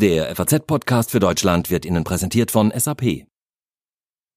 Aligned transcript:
Der 0.00 0.36
FAZ-Podcast 0.36 1.10
für 1.10 1.18
Deutschland 1.18 1.70
wird 1.70 1.84
Ihnen 1.84 2.04
präsentiert 2.04 2.52
von 2.52 2.70
SAP. 2.70 3.26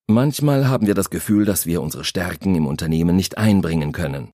Manchmal 0.07 0.67
haben 0.67 0.87
wir 0.87 0.95
das 0.95 1.11
Gefühl, 1.11 1.45
dass 1.45 1.67
wir 1.67 1.83
unsere 1.83 2.03
Stärken 2.03 2.55
im 2.55 2.65
Unternehmen 2.65 3.15
nicht 3.15 3.37
einbringen 3.37 3.91
können. 3.91 4.31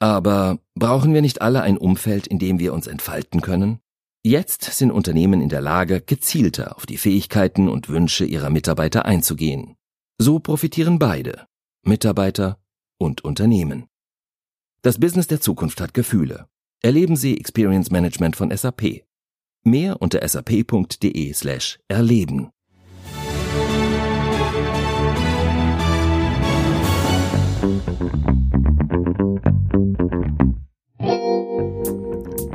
Aber 0.00 0.58
brauchen 0.74 1.14
wir 1.14 1.22
nicht 1.22 1.40
alle 1.40 1.62
ein 1.62 1.78
Umfeld, 1.78 2.26
in 2.26 2.38
dem 2.38 2.58
wir 2.58 2.74
uns 2.74 2.88
entfalten 2.88 3.40
können? 3.40 3.78
Jetzt 4.22 4.64
sind 4.64 4.90
Unternehmen 4.90 5.40
in 5.40 5.48
der 5.48 5.62
Lage, 5.62 6.02
gezielter 6.02 6.76
auf 6.76 6.84
die 6.84 6.98
Fähigkeiten 6.98 7.70
und 7.70 7.88
Wünsche 7.88 8.26
ihrer 8.26 8.50
Mitarbeiter 8.50 9.06
einzugehen. 9.06 9.76
So 10.18 10.40
profitieren 10.40 10.98
beide, 10.98 11.46
Mitarbeiter 11.86 12.58
und 12.98 13.24
Unternehmen. 13.24 13.86
Das 14.82 15.00
Business 15.00 15.26
der 15.26 15.40
Zukunft 15.40 15.80
hat 15.80 15.94
Gefühle. 15.94 16.50
Erleben 16.82 17.16
Sie 17.16 17.40
Experience 17.40 17.90
Management 17.90 18.36
von 18.36 18.54
SAP. 18.54 19.05
Mehr 19.66 20.00
unter 20.00 20.20
sap.de 20.28 21.32
slash 21.32 21.80
erleben. 21.88 22.50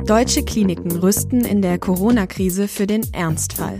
Deutsche 0.06 0.42
Kliniken 0.42 0.92
rüsten 0.92 1.44
in 1.44 1.60
der 1.60 1.78
Corona-Krise 1.78 2.66
für 2.66 2.86
den 2.86 3.02
Ernstfall. 3.12 3.78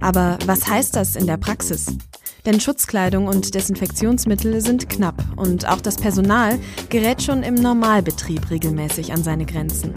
Aber 0.00 0.38
was 0.46 0.66
heißt 0.66 0.96
das 0.96 1.16
in 1.16 1.26
der 1.26 1.36
Praxis? 1.36 1.98
Denn 2.46 2.60
Schutzkleidung 2.60 3.26
und 3.26 3.54
Desinfektionsmittel 3.54 4.60
sind 4.60 4.88
knapp 4.90 5.22
und 5.36 5.68
auch 5.68 5.80
das 5.80 5.96
Personal 5.96 6.58
gerät 6.90 7.22
schon 7.22 7.42
im 7.42 7.54
Normalbetrieb 7.54 8.50
regelmäßig 8.50 9.12
an 9.12 9.22
seine 9.22 9.46
Grenzen. 9.46 9.92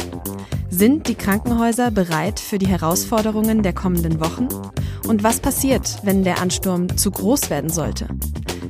Sind 0.70 1.08
die 1.08 1.16
Krankenhäuser 1.16 1.92
bereit 1.92 2.40
für 2.40 2.58
die 2.58 2.68
Herausforderungen 2.68 3.64
der 3.64 3.74
kommenden 3.74 4.20
Wochen? 4.20 4.48
Und 5.08 5.24
was 5.24 5.40
passiert, 5.40 6.00
wenn 6.04 6.24
der 6.24 6.42
Ansturm 6.42 6.98
zu 6.98 7.12
groß 7.12 7.50
werden 7.50 7.70
sollte? 7.70 8.08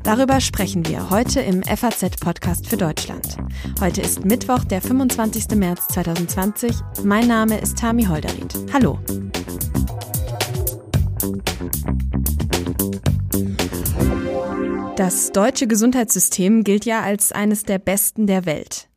Darüber 0.04 0.40
sprechen 0.40 0.88
wir 0.88 1.10
heute 1.10 1.42
im 1.42 1.64
FAZ-Podcast 1.64 2.68
für 2.68 2.78
Deutschland. 2.78 3.38
Heute 3.82 4.02
ist 4.02 4.24
Mittwoch, 4.24 4.64
der 4.64 4.82
25. 4.82 5.50
März 5.58 5.88
2020. 5.90 6.72
Mein 7.04 7.28
Name 7.28 7.60
ist 7.60 7.78
Tami 7.78 8.06
Holderried. 8.06 8.54
Hallo. 8.72 9.00
Das 14.98 15.32
deutsche 15.32 15.68
Gesundheitssystem 15.68 16.64
gilt 16.64 16.84
ja 16.84 17.04
als 17.04 17.32
eines 17.32 17.62
der 17.62 17.78
besten 17.78 18.26
der 18.26 18.48
Welt. 18.48 18.90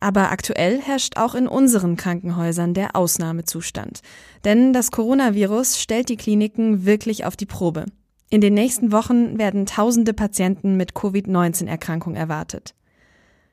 Aber 0.00 0.30
aktuell 0.30 0.82
herrscht 0.82 1.16
auch 1.16 1.34
in 1.34 1.48
unseren 1.48 1.96
Krankenhäusern 1.96 2.74
der 2.74 2.94
Ausnahmezustand. 2.94 4.02
Denn 4.44 4.74
das 4.74 4.90
Coronavirus 4.90 5.80
stellt 5.80 6.10
die 6.10 6.18
Kliniken 6.18 6.84
wirklich 6.84 7.24
auf 7.24 7.36
die 7.36 7.46
Probe. 7.46 7.86
In 8.28 8.42
den 8.42 8.52
nächsten 8.52 8.92
Wochen 8.92 9.38
werden 9.38 9.64
tausende 9.64 10.12
Patienten 10.12 10.76
mit 10.76 10.94
Covid-19-Erkrankung 10.94 12.16
erwartet. 12.16 12.74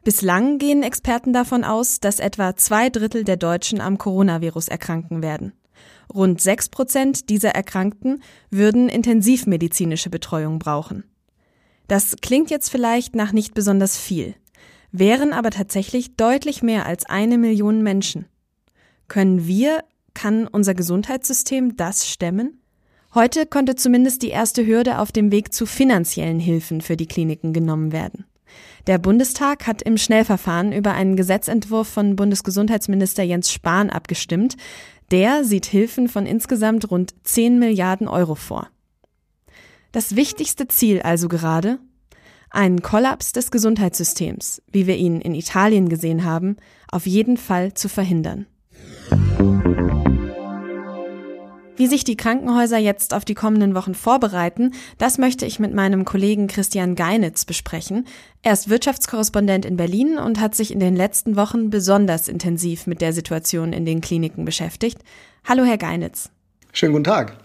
Bislang 0.03 0.57
gehen 0.57 0.83
Experten 0.83 1.31
davon 1.31 1.63
aus, 1.63 2.01
dass 2.01 2.19
etwa 2.19 2.57
zwei 2.57 2.89
Drittel 2.89 3.23
der 3.23 3.37
Deutschen 3.37 3.79
am 3.79 3.97
Coronavirus 3.97 4.67
erkranken 4.67 5.23
werden. 5.23 5.53
Rund 6.13 6.41
sechs 6.41 6.67
Prozent 6.67 7.29
dieser 7.29 7.51
Erkrankten 7.51 8.21
würden 8.49 8.89
intensivmedizinische 8.89 10.09
Betreuung 10.09 10.59
brauchen. 10.59 11.05
Das 11.87 12.15
klingt 12.21 12.49
jetzt 12.49 12.69
vielleicht 12.69 13.15
nach 13.15 13.31
nicht 13.31 13.53
besonders 13.53 13.97
viel 13.97 14.35
wären 14.93 15.33
aber 15.33 15.49
tatsächlich 15.49 16.15
deutlich 16.15 16.63
mehr 16.63 16.85
als 16.85 17.05
eine 17.05 17.37
Million 17.37 17.81
Menschen. 17.81 18.27
Können 19.09 19.45
wir, 19.47 19.83
kann 20.13 20.47
unser 20.47 20.75
Gesundheitssystem 20.75 21.75
das 21.75 22.07
stemmen? 22.07 22.61
Heute 23.13 23.45
konnte 23.45 23.75
zumindest 23.75 24.21
die 24.21 24.29
erste 24.29 24.65
Hürde 24.65 24.99
auf 24.99 25.11
dem 25.11 25.31
Weg 25.31 25.53
zu 25.53 25.65
finanziellen 25.65 26.39
Hilfen 26.39 26.81
für 26.81 26.95
die 26.95 27.07
Kliniken 27.07 27.53
genommen 27.53 27.91
werden. 27.91 28.25
Der 28.85 28.99
Bundestag 28.99 29.65
hat 29.65 29.81
im 29.81 29.97
Schnellverfahren 29.97 30.71
über 30.71 30.93
einen 30.93 31.15
Gesetzentwurf 31.15 31.87
von 31.87 32.15
Bundesgesundheitsminister 32.15 33.23
Jens 33.23 33.51
Spahn 33.51 33.89
abgestimmt. 33.89 34.57
Der 35.11 35.43
sieht 35.43 35.65
Hilfen 35.65 36.07
von 36.07 36.27
insgesamt 36.27 36.89
rund 36.91 37.13
10 37.23 37.57
Milliarden 37.57 38.07
Euro 38.07 38.35
vor. 38.35 38.69
Das 39.93 40.15
wichtigste 40.15 40.67
Ziel 40.67 41.03
also 41.03 41.27
gerade, 41.27 41.77
einen 42.49 42.81
Kollaps 42.81 43.31
des 43.31 43.51
Gesundheitssystems, 43.51 44.63
wie 44.71 44.87
wir 44.87 44.97
ihn 44.97 45.21
in 45.21 45.35
Italien 45.35 45.87
gesehen 45.87 46.25
haben, 46.25 46.57
auf 46.91 47.05
jeden 47.05 47.37
Fall 47.37 47.75
zu 47.75 47.89
verhindern. 47.89 48.47
Wie 51.75 51.85
sich 51.85 52.03
die 52.03 52.17
Krankenhäuser 52.17 52.79
jetzt 52.79 53.13
auf 53.13 53.23
die 53.23 53.35
kommenden 53.35 53.75
Wochen 53.75 53.93
vorbereiten, 53.93 54.73
das 54.97 55.19
möchte 55.19 55.45
ich 55.45 55.59
mit 55.59 55.75
meinem 55.75 56.05
Kollegen 56.05 56.47
Christian 56.47 56.95
Geinitz 56.95 57.45
besprechen. 57.45 58.07
Er 58.41 58.53
ist 58.53 58.71
Wirtschaftskorrespondent 58.71 59.63
in 59.63 59.77
Berlin 59.77 60.17
und 60.17 60.39
hat 60.39 60.55
sich 60.55 60.71
in 60.71 60.79
den 60.79 60.95
letzten 60.95 61.35
Wochen 61.35 61.69
besonders 61.69 62.27
intensiv 62.27 62.87
mit 62.87 62.99
der 62.99 63.13
Situation 63.13 63.73
in 63.73 63.85
den 63.85 64.01
Kliniken 64.01 64.43
beschäftigt. 64.43 64.97
Hallo, 65.43 65.63
Herr 65.63 65.77
Geinitz. 65.77 66.31
Schönen 66.71 66.93
guten 66.93 67.03
Tag. 67.03 67.42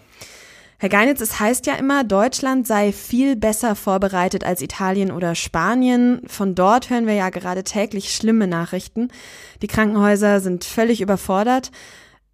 Herr 0.81 0.87
Geinitz, 0.87 1.19
es 1.19 1.41
heißt 1.41 1.65
ja 1.65 1.75
immer, 1.75 2.05
Deutschland 2.05 2.65
sei 2.65 2.93
viel 2.93 3.35
besser 3.35 3.75
vorbereitet 3.75 4.45
als 4.45 4.61
Italien 4.61 5.11
oder 5.11 5.35
Spanien. 5.35 6.21
Von 6.25 6.55
dort 6.55 6.89
hören 6.89 7.05
wir 7.05 7.15
ja 7.15 7.29
gerade 7.31 7.65
täglich 7.65 8.15
schlimme 8.15 8.47
Nachrichten. 8.47 9.09
Die 9.61 9.67
Krankenhäuser 9.67 10.39
sind 10.39 10.63
völlig 10.63 11.01
überfordert. 11.01 11.71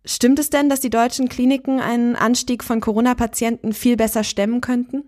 Stimmt 0.05 0.37
es 0.37 0.51
denn, 0.51 0.69
dass 0.69 0.79
die 0.79 0.91
deutschen 0.91 1.27
Kliniken 1.27 1.79
einen 1.79 2.15
Anstieg 2.15 2.63
von 2.63 2.81
Corona-Patienten 2.81 3.73
viel 3.73 3.97
besser 3.97 4.23
stemmen 4.23 4.61
könnten? 4.61 5.05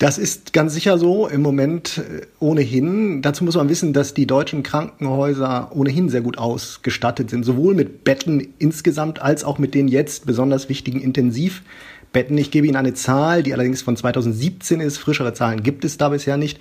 Das 0.00 0.16
ist 0.16 0.54
ganz 0.54 0.72
sicher 0.72 0.96
so 0.96 1.28
im 1.28 1.42
Moment 1.42 1.98
äh, 1.98 2.22
ohnehin. 2.38 3.20
Dazu 3.20 3.44
muss 3.44 3.54
man 3.54 3.68
wissen, 3.68 3.92
dass 3.92 4.14
die 4.14 4.26
deutschen 4.26 4.62
Krankenhäuser 4.62 5.72
ohnehin 5.74 6.08
sehr 6.08 6.22
gut 6.22 6.38
ausgestattet 6.38 7.28
sind, 7.28 7.44
sowohl 7.44 7.74
mit 7.74 8.02
Betten 8.02 8.54
insgesamt 8.58 9.20
als 9.20 9.44
auch 9.44 9.58
mit 9.58 9.74
den 9.74 9.88
jetzt 9.88 10.24
besonders 10.24 10.70
wichtigen 10.70 11.02
Intensivbetten. 11.02 12.38
Ich 12.38 12.50
gebe 12.50 12.66
Ihnen 12.66 12.76
eine 12.76 12.94
Zahl, 12.94 13.42
die 13.42 13.52
allerdings 13.52 13.82
von 13.82 13.94
2017 13.94 14.80
ist. 14.80 14.96
Frischere 14.96 15.34
Zahlen 15.34 15.62
gibt 15.62 15.84
es 15.84 15.98
da 15.98 16.08
bisher 16.08 16.38
nicht. 16.38 16.58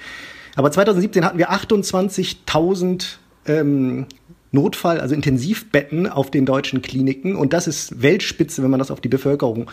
Aber 0.57 0.69
2017 0.69 1.23
hatten 1.23 1.37
wir 1.37 1.49
28.000 1.49 3.05
ähm, 3.45 4.05
Notfall, 4.51 4.99
also 4.99 5.15
Intensivbetten 5.15 6.07
auf 6.07 6.29
den 6.29 6.45
deutschen 6.45 6.81
Kliniken. 6.81 7.37
Und 7.37 7.53
das 7.53 7.67
ist 7.67 8.01
Weltspitze, 8.01 8.63
wenn 8.63 8.69
man 8.69 8.79
das 8.79 8.91
auf 8.91 8.99
die 8.99 9.07
Bevölkerung 9.07 9.71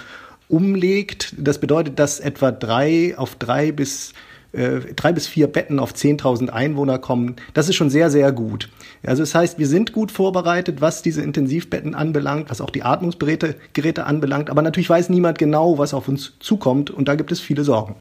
umlegt. 0.48 1.34
Das 1.38 1.58
bedeutet, 1.58 1.98
dass 1.98 2.20
etwa 2.20 2.50
drei 2.52 3.16
auf 3.16 3.34
drei 3.36 3.72
bis 3.72 4.12
äh, 4.52 4.94
drei 4.94 5.12
bis 5.12 5.26
vier 5.26 5.48
Betten 5.48 5.78
auf 5.78 5.92
10.000 5.92 6.48
Einwohner 6.48 6.98
kommen. 6.98 7.36
Das 7.52 7.68
ist 7.68 7.76
schon 7.76 7.90
sehr, 7.90 8.10
sehr 8.10 8.32
gut. 8.32 8.70
Also 9.04 9.22
das 9.22 9.34
heißt, 9.34 9.58
wir 9.58 9.66
sind 9.66 9.92
gut 9.92 10.10
vorbereitet, 10.10 10.80
was 10.80 11.02
diese 11.02 11.22
Intensivbetten 11.22 11.94
anbelangt, 11.94 12.48
was 12.48 12.60
auch 12.60 12.70
die 12.70 12.82
Atmungsgeräte 12.82 13.56
Geräte 13.74 14.06
anbelangt. 14.06 14.48
Aber 14.48 14.62
natürlich 14.62 14.88
weiß 14.88 15.10
niemand 15.10 15.38
genau, 15.38 15.78
was 15.78 15.92
auf 15.92 16.08
uns 16.08 16.34
zukommt. 16.40 16.90
Und 16.90 17.08
da 17.08 17.16
gibt 17.16 17.32
es 17.32 17.40
viele 17.40 17.64
Sorgen. 17.64 17.96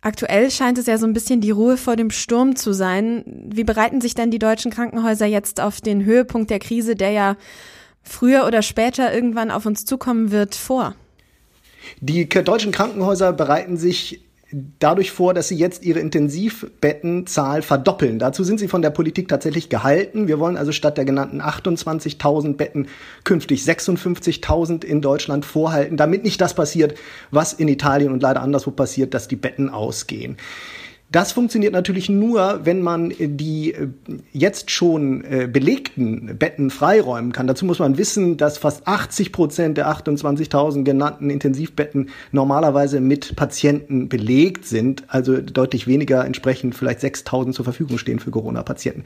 Aktuell 0.00 0.50
scheint 0.50 0.76
es 0.76 0.86
ja 0.86 0.98
so 0.98 1.06
ein 1.06 1.14
bisschen 1.14 1.40
die 1.40 1.50
Ruhe 1.50 1.78
vor 1.78 1.96
dem 1.96 2.10
Sturm 2.10 2.56
zu 2.56 2.74
sein. 2.74 3.24
Wie 3.46 3.64
bereiten 3.64 4.02
sich 4.02 4.14
denn 4.14 4.30
die 4.30 4.38
deutschen 4.38 4.70
Krankenhäuser 4.70 5.24
jetzt 5.24 5.60
auf 5.60 5.80
den 5.80 6.04
Höhepunkt 6.04 6.50
der 6.50 6.58
Krise, 6.58 6.94
der 6.94 7.12
ja 7.12 7.36
früher 8.02 8.46
oder 8.46 8.60
später 8.60 9.14
irgendwann 9.14 9.50
auf 9.50 9.64
uns 9.64 9.86
zukommen 9.86 10.30
wird, 10.30 10.54
vor? 10.54 10.94
Die 12.00 12.28
deutschen 12.28 12.72
Krankenhäuser 12.72 13.32
bereiten 13.32 13.76
sich 13.76 14.20
dadurch 14.78 15.10
vor, 15.10 15.34
dass 15.34 15.48
sie 15.48 15.56
jetzt 15.56 15.84
ihre 15.84 15.98
Intensivbettenzahl 16.00 17.62
verdoppeln. 17.62 18.18
Dazu 18.18 18.44
sind 18.44 18.60
sie 18.60 18.68
von 18.68 18.82
der 18.82 18.90
Politik 18.90 19.28
tatsächlich 19.28 19.68
gehalten. 19.68 20.28
Wir 20.28 20.38
wollen 20.38 20.56
also 20.56 20.72
statt 20.72 20.96
der 20.96 21.04
genannten 21.04 21.40
28.000 21.40 22.54
Betten 22.54 22.88
künftig 23.24 23.62
56.000 23.62 24.84
in 24.84 25.00
Deutschland 25.00 25.44
vorhalten, 25.44 25.96
damit 25.96 26.24
nicht 26.24 26.40
das 26.40 26.54
passiert, 26.54 26.96
was 27.30 27.52
in 27.52 27.68
Italien 27.68 28.12
und 28.12 28.22
leider 28.22 28.42
anderswo 28.42 28.70
passiert, 28.70 29.14
dass 29.14 29.28
die 29.28 29.36
Betten 29.36 29.70
ausgehen. 29.70 30.36
Das 31.14 31.30
funktioniert 31.30 31.72
natürlich 31.72 32.08
nur, 32.08 32.62
wenn 32.64 32.82
man 32.82 33.12
die 33.16 33.72
äh, 33.72 33.86
jetzt 34.32 34.72
schon 34.72 35.22
äh, 35.22 35.46
belegten 35.46 36.36
Betten 36.38 36.70
freiräumen 36.70 37.30
kann. 37.30 37.46
Dazu 37.46 37.64
muss 37.66 37.78
man 37.78 37.98
wissen, 37.98 38.36
dass 38.36 38.58
fast 38.58 38.88
80 38.88 39.30
Prozent 39.30 39.78
der 39.78 39.86
28.000 39.86 40.82
genannten 40.82 41.30
Intensivbetten 41.30 42.08
normalerweise 42.32 42.98
mit 42.98 43.36
Patienten 43.36 44.08
belegt 44.08 44.66
sind, 44.66 45.04
also 45.06 45.40
deutlich 45.40 45.86
weniger 45.86 46.24
entsprechend 46.24 46.74
vielleicht 46.74 46.98
6.000 46.98 47.52
zur 47.52 47.64
Verfügung 47.64 47.98
stehen 47.98 48.18
für 48.18 48.32
Corona-Patienten. 48.32 49.04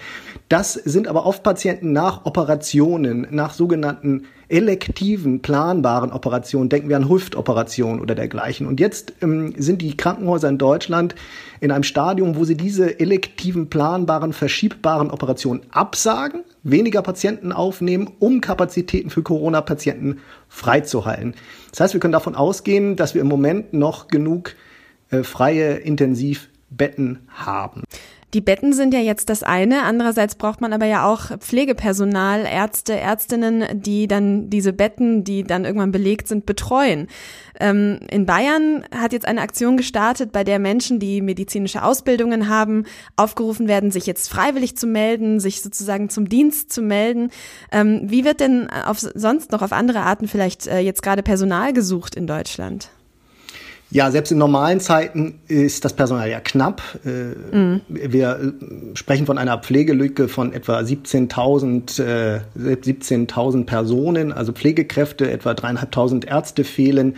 Das 0.48 0.72
sind 0.72 1.08
aber 1.08 1.26
oft 1.26 1.42
Patienten 1.42 1.92
nach 1.92 2.24
Operationen, 2.24 3.26
nach 3.30 3.52
sogenannten 3.52 4.22
elektiven, 4.48 5.40
planbaren 5.40 6.10
Operationen, 6.10 6.68
denken 6.68 6.88
wir 6.88 6.96
an 6.96 7.08
Hüftoperationen 7.08 8.00
oder 8.00 8.14
dergleichen. 8.14 8.66
Und 8.66 8.80
jetzt 8.80 9.12
ähm, 9.20 9.54
sind 9.58 9.82
die 9.82 9.96
Krankenhäuser 9.96 10.48
in 10.48 10.58
Deutschland 10.58 11.14
in 11.60 11.70
einem 11.70 11.82
Stadium, 11.82 12.36
wo 12.36 12.44
sie 12.44 12.56
diese 12.56 12.98
elektiven, 12.98 13.68
planbaren, 13.68 14.32
verschiebbaren 14.32 15.10
Operationen 15.10 15.62
absagen, 15.70 16.44
weniger 16.62 17.02
Patienten 17.02 17.52
aufnehmen, 17.52 18.10
um 18.18 18.40
Kapazitäten 18.40 19.10
für 19.10 19.22
Corona-Patienten 19.22 20.20
freizuhalten. 20.48 21.34
Das 21.70 21.80
heißt, 21.80 21.94
wir 21.94 22.00
können 22.00 22.12
davon 22.12 22.34
ausgehen, 22.34 22.96
dass 22.96 23.14
wir 23.14 23.20
im 23.20 23.28
Moment 23.28 23.74
noch 23.74 24.08
genug 24.08 24.54
äh, 25.10 25.22
freie 25.22 25.76
Intensivbetten 25.76 27.28
haben. 27.28 27.82
Die 28.34 28.42
Betten 28.42 28.74
sind 28.74 28.92
ja 28.92 29.00
jetzt 29.00 29.30
das 29.30 29.42
eine. 29.42 29.84
Andererseits 29.84 30.34
braucht 30.34 30.60
man 30.60 30.74
aber 30.74 30.84
ja 30.84 31.06
auch 31.10 31.38
Pflegepersonal, 31.38 32.44
Ärzte, 32.44 32.94
Ärztinnen, 32.94 33.64
die 33.80 34.06
dann 34.06 34.50
diese 34.50 34.74
Betten, 34.74 35.24
die 35.24 35.44
dann 35.44 35.64
irgendwann 35.64 35.92
belegt 35.92 36.28
sind, 36.28 36.44
betreuen. 36.44 37.08
Ähm, 37.58 38.00
in 38.10 38.26
Bayern 38.26 38.84
hat 38.94 39.14
jetzt 39.14 39.26
eine 39.26 39.40
Aktion 39.40 39.78
gestartet, 39.78 40.30
bei 40.30 40.44
der 40.44 40.58
Menschen, 40.58 40.98
die 40.98 41.22
medizinische 41.22 41.82
Ausbildungen 41.82 42.50
haben, 42.50 42.84
aufgerufen 43.16 43.66
werden, 43.66 43.90
sich 43.90 44.06
jetzt 44.06 44.28
freiwillig 44.28 44.76
zu 44.76 44.86
melden, 44.86 45.40
sich 45.40 45.62
sozusagen 45.62 46.10
zum 46.10 46.28
Dienst 46.28 46.70
zu 46.70 46.82
melden. 46.82 47.30
Ähm, 47.72 48.02
wie 48.04 48.26
wird 48.26 48.40
denn 48.40 48.68
auf, 48.68 48.98
sonst 49.00 49.52
noch 49.52 49.62
auf 49.62 49.72
andere 49.72 50.00
Arten 50.00 50.28
vielleicht 50.28 50.66
äh, 50.66 50.80
jetzt 50.80 51.02
gerade 51.02 51.22
Personal 51.22 51.72
gesucht 51.72 52.14
in 52.14 52.26
Deutschland? 52.26 52.90
Ja, 53.90 54.10
selbst 54.10 54.30
in 54.30 54.38
normalen 54.38 54.80
Zeiten 54.80 55.40
ist 55.48 55.84
das 55.84 55.94
Personal 55.94 56.28
ja 56.28 56.40
knapp. 56.40 56.82
Äh, 57.06 57.56
mhm. 57.56 57.80
Wir 57.88 58.38
äh, 58.38 58.96
sprechen 58.96 59.24
von 59.24 59.38
einer 59.38 59.58
Pflegelücke 59.58 60.28
von 60.28 60.52
etwa 60.52 60.78
17.000 60.80 62.02
äh, 62.02 62.40
17.000 62.58 63.64
Personen, 63.64 64.32
also 64.32 64.52
Pflegekräfte, 64.52 65.30
etwa 65.30 65.54
dreieinhalbtausend 65.54 66.26
Ärzte 66.26 66.64
fehlen 66.64 67.16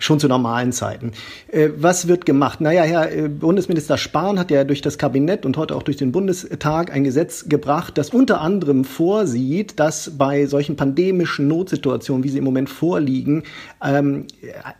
schon 0.00 0.18
zu 0.18 0.26
normalen 0.26 0.72
Zeiten. 0.72 1.12
Äh, 1.52 1.68
was 1.76 2.08
wird 2.08 2.26
gemacht? 2.26 2.60
Naja, 2.60 2.82
Herr 2.82 3.12
äh, 3.12 3.28
Bundesminister 3.28 3.98
Spahn 3.98 4.38
hat 4.38 4.50
ja 4.50 4.64
durch 4.64 4.80
das 4.80 4.98
Kabinett 4.98 5.46
und 5.46 5.56
heute 5.56 5.76
auch 5.76 5.82
durch 5.82 5.98
den 5.98 6.10
Bundestag 6.10 6.92
ein 6.92 7.04
Gesetz 7.04 7.48
gebracht, 7.48 7.96
das 7.98 8.10
unter 8.10 8.40
anderem 8.40 8.84
vorsieht, 8.84 9.78
dass 9.78 10.12
bei 10.16 10.46
solchen 10.46 10.76
pandemischen 10.76 11.46
Notsituationen, 11.46 12.24
wie 12.24 12.30
sie 12.30 12.38
im 12.38 12.44
Moment 12.44 12.70
vorliegen, 12.70 13.44
ähm, 13.84 14.24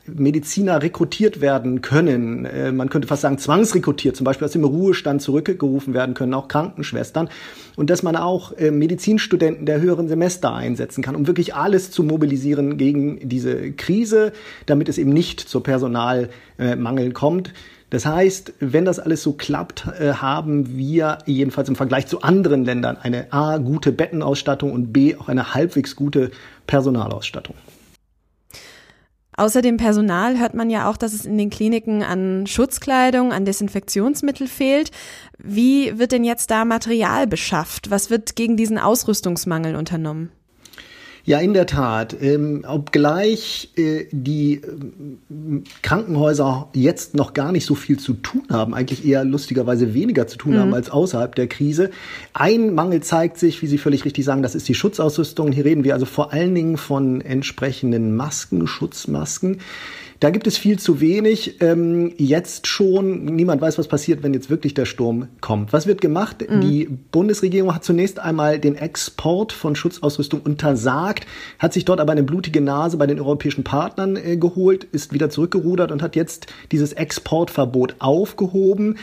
Mediziner 0.06 0.82
rekrutiert 0.82 1.40
werden 1.40 1.82
können. 1.82 2.46
Äh, 2.46 2.72
man 2.72 2.88
könnte 2.88 3.06
fast 3.06 3.22
sagen 3.22 3.38
zwangsrekrutiert, 3.38 4.16
zum 4.16 4.24
Beispiel 4.24 4.46
aus 4.46 4.52
dem 4.52 4.64
Ruhestand 4.64 5.20
zurückgerufen 5.20 5.92
werden 5.92 6.14
können, 6.14 6.32
auch 6.34 6.48
Krankenschwestern. 6.48 7.28
Und 7.76 7.90
dass 7.90 8.02
man 8.02 8.16
auch 8.16 8.52
Medizinstudenten 8.58 9.64
der 9.64 9.80
höheren 9.80 10.08
Semester 10.08 10.52
einsetzen 10.52 11.02
kann, 11.02 11.16
um 11.16 11.26
wirklich 11.26 11.54
alles 11.54 11.90
zu 11.90 12.02
mobilisieren 12.02 12.76
gegen 12.76 13.28
diese 13.28 13.72
Krise, 13.72 14.32
damit 14.66 14.88
es 14.88 14.98
eben 14.98 15.09
eben 15.10 15.12
nicht 15.12 15.40
zur 15.40 15.62
Personalmangel 15.62 17.12
kommt. 17.12 17.52
Das 17.90 18.06
heißt, 18.06 18.54
wenn 18.60 18.84
das 18.84 19.00
alles 19.00 19.22
so 19.22 19.32
klappt, 19.32 19.86
äh, 19.98 20.12
haben 20.14 20.76
wir 20.76 21.18
jedenfalls 21.26 21.68
im 21.68 21.74
Vergleich 21.74 22.06
zu 22.06 22.22
anderen 22.22 22.64
Ländern 22.64 22.96
eine 22.96 23.32
A, 23.32 23.58
gute 23.58 23.90
Bettenausstattung 23.90 24.72
und 24.72 24.92
B, 24.92 25.16
auch 25.16 25.28
eine 25.28 25.54
halbwegs 25.54 25.96
gute 25.96 26.30
Personalausstattung. 26.68 27.56
Außer 29.36 29.60
dem 29.62 29.76
Personal 29.76 30.38
hört 30.38 30.54
man 30.54 30.70
ja 30.70 30.88
auch, 30.88 30.96
dass 30.96 31.14
es 31.14 31.24
in 31.24 31.36
den 31.38 31.50
Kliniken 31.50 32.04
an 32.04 32.46
Schutzkleidung, 32.46 33.32
an 33.32 33.44
Desinfektionsmittel 33.44 34.46
fehlt. 34.46 34.90
Wie 35.38 35.98
wird 35.98 36.12
denn 36.12 36.24
jetzt 36.24 36.50
da 36.50 36.64
Material 36.64 37.26
beschafft? 37.26 37.90
Was 37.90 38.10
wird 38.10 38.36
gegen 38.36 38.56
diesen 38.56 38.78
Ausrüstungsmangel 38.78 39.74
unternommen? 39.74 40.30
Ja, 41.30 41.38
in 41.38 41.54
der 41.54 41.66
Tat. 41.66 42.16
Ähm, 42.20 42.64
obgleich 42.66 43.70
äh, 43.76 44.06
die 44.10 44.54
äh, 44.54 45.62
Krankenhäuser 45.80 46.68
jetzt 46.72 47.14
noch 47.14 47.34
gar 47.34 47.52
nicht 47.52 47.66
so 47.66 47.76
viel 47.76 48.00
zu 48.00 48.14
tun 48.14 48.42
haben, 48.50 48.74
eigentlich 48.74 49.06
eher 49.06 49.24
lustigerweise 49.24 49.94
weniger 49.94 50.26
zu 50.26 50.38
tun 50.38 50.54
mhm. 50.54 50.58
haben 50.58 50.74
als 50.74 50.90
außerhalb 50.90 51.32
der 51.36 51.46
Krise. 51.46 51.90
Ein 52.32 52.74
Mangel 52.74 53.04
zeigt 53.04 53.38
sich, 53.38 53.62
wie 53.62 53.68
Sie 53.68 53.78
völlig 53.78 54.04
richtig 54.04 54.24
sagen, 54.24 54.42
das 54.42 54.56
ist 54.56 54.68
die 54.68 54.74
Schutzausrüstung. 54.74 55.52
Hier 55.52 55.64
reden 55.64 55.84
wir 55.84 55.94
also 55.94 56.04
vor 56.04 56.32
allen 56.32 56.52
Dingen 56.52 56.76
von 56.76 57.20
entsprechenden 57.20 58.16
Masken, 58.16 58.66
Schutzmasken. 58.66 59.58
Da 60.20 60.28
gibt 60.28 60.46
es 60.46 60.58
viel 60.58 60.78
zu 60.78 61.00
wenig. 61.00 61.62
Ähm, 61.62 62.12
jetzt 62.18 62.66
schon, 62.66 63.24
niemand 63.24 63.62
weiß, 63.62 63.78
was 63.78 63.88
passiert, 63.88 64.22
wenn 64.22 64.34
jetzt 64.34 64.50
wirklich 64.50 64.74
der 64.74 64.84
Sturm 64.84 65.28
kommt. 65.40 65.72
Was 65.72 65.86
wird 65.86 66.02
gemacht? 66.02 66.44
Mhm. 66.46 66.60
Die 66.60 66.88
Bundesregierung 67.10 67.74
hat 67.74 67.84
zunächst 67.84 68.18
einmal 68.18 68.58
den 68.58 68.74
Export 68.74 69.50
von 69.52 69.74
Schutzausrüstung 69.74 70.42
untersagt, 70.42 71.26
hat 71.58 71.72
sich 71.72 71.86
dort 71.86 72.00
aber 72.00 72.12
eine 72.12 72.22
blutige 72.22 72.60
Nase 72.60 72.98
bei 72.98 73.06
den 73.06 73.18
europäischen 73.18 73.64
Partnern 73.64 74.16
äh, 74.16 74.36
geholt, 74.36 74.84
ist 74.84 75.14
wieder 75.14 75.30
zurückgerudert 75.30 75.90
und 75.90 76.02
hat 76.02 76.16
jetzt 76.16 76.48
dieses 76.70 76.92
Exportverbot 76.92 77.96
aufgehoben 78.00 78.96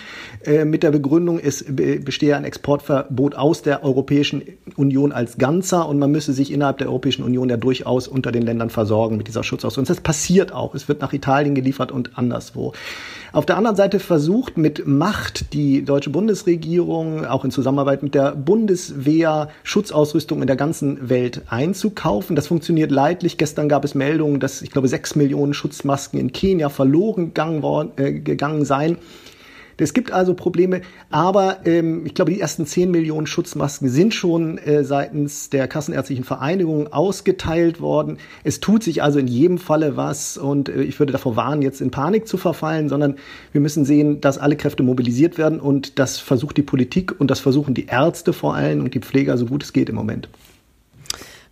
äh, 0.43 0.65
mit 0.65 0.83
der 0.83 0.91
Begründung, 0.91 1.39
es 1.39 1.65
bestehe 1.67 2.37
ein 2.37 2.43
Exportverbot 2.43 3.33
aus 3.33 3.63
der 3.63 3.83
Europäischen 3.83 4.43
Union 4.75 5.11
als 5.11 5.39
Ganzer 5.39 5.89
und 5.89 5.97
man 5.97 6.11
müsse 6.11 6.33
sich 6.33 6.53
innerhalb 6.53 6.77
der 6.77 6.89
Europäischen 6.89 7.23
Union 7.23 7.49
ja 7.49 7.57
durchaus 7.57 8.07
unter 8.07 8.31
den 8.31 8.43
Ländern 8.43 8.69
versorgen 8.69 9.17
mit 9.17 9.27
dieser 9.27 9.43
Schutzausrüstung. 9.43 9.85
Das 9.85 10.01
passiert 10.01 10.51
auch. 10.51 10.75
Es 10.75 10.87
wird 10.87 11.01
nach 11.01 11.06
Italien 11.13 11.55
geliefert 11.55 11.91
und 11.91 12.17
anderswo. 12.17 12.73
Auf 13.33 13.45
der 13.45 13.57
anderen 13.57 13.75
Seite 13.75 13.99
versucht 13.99 14.57
mit 14.57 14.87
Macht 14.87 15.53
die 15.53 15.83
deutsche 15.83 16.09
Bundesregierung 16.09 17.25
auch 17.25 17.43
in 17.43 17.51
Zusammenarbeit 17.51 18.01
mit 18.01 18.15
der 18.15 18.31
Bundeswehr 18.31 19.49
Schutzausrüstung 19.63 20.41
in 20.41 20.47
der 20.47 20.55
ganzen 20.55 21.09
Welt 21.09 21.41
einzukaufen. 21.47 22.35
Das 22.35 22.47
funktioniert 22.47 22.89
leidlich. 22.89 23.37
Gestern 23.37 23.69
gab 23.69 23.83
es 23.83 23.95
Meldungen, 23.95 24.39
dass 24.39 24.61
ich 24.61 24.71
glaube 24.71 24.87
sechs 24.87 25.15
Millionen 25.15 25.53
Schutzmasken 25.53 26.19
in 26.19 26.31
Kenia 26.31 26.69
verloren 26.69 27.27
gegangen, 27.27 27.61
worden, 27.61 27.91
äh, 27.97 28.13
gegangen 28.13 28.65
seien. 28.65 28.97
Es 29.79 29.93
gibt 29.93 30.11
also 30.11 30.33
Probleme, 30.33 30.81
aber 31.11 31.59
ähm, 31.65 32.05
ich 32.05 32.15
glaube, 32.15 32.31
die 32.31 32.41
ersten 32.41 32.65
10 32.65 32.89
Millionen 32.89 33.27
Schutzmasken 33.27 33.89
sind 33.89 34.13
schon 34.13 34.57
äh, 34.57 34.83
seitens 34.83 35.49
der 35.49 35.67
Kassenärztlichen 35.67 36.23
Vereinigung 36.23 36.91
ausgeteilt 36.91 37.79
worden. 37.79 38.17
Es 38.43 38.59
tut 38.59 38.83
sich 38.83 39.03
also 39.03 39.19
in 39.19 39.27
jedem 39.27 39.59
Falle 39.59 39.95
was 39.95 40.37
und 40.37 40.69
äh, 40.69 40.81
ich 40.81 40.99
würde 40.99 41.13
davor 41.13 41.35
warnen, 41.35 41.61
jetzt 41.61 41.81
in 41.81 41.91
Panik 41.91 42.27
zu 42.27 42.37
verfallen, 42.37 42.89
sondern 42.89 43.15
wir 43.51 43.61
müssen 43.61 43.85
sehen, 43.85 44.19
dass 44.19 44.39
alle 44.39 44.55
Kräfte 44.55 44.81
mobilisiert 44.81 45.37
werden 45.37 45.59
und 45.59 45.99
das 45.99 46.17
versucht 46.17 46.57
die 46.57 46.63
Politik 46.63 47.19
und 47.19 47.29
das 47.29 47.39
versuchen 47.39 47.75
die 47.75 47.85
Ärzte 47.85 48.33
vor 48.33 48.55
allem 48.55 48.83
und 48.83 48.95
die 48.95 48.99
Pfleger 48.99 49.37
so 49.37 49.45
gut 49.45 49.63
es 49.63 49.73
geht 49.73 49.89
im 49.89 49.95
Moment. 49.95 50.27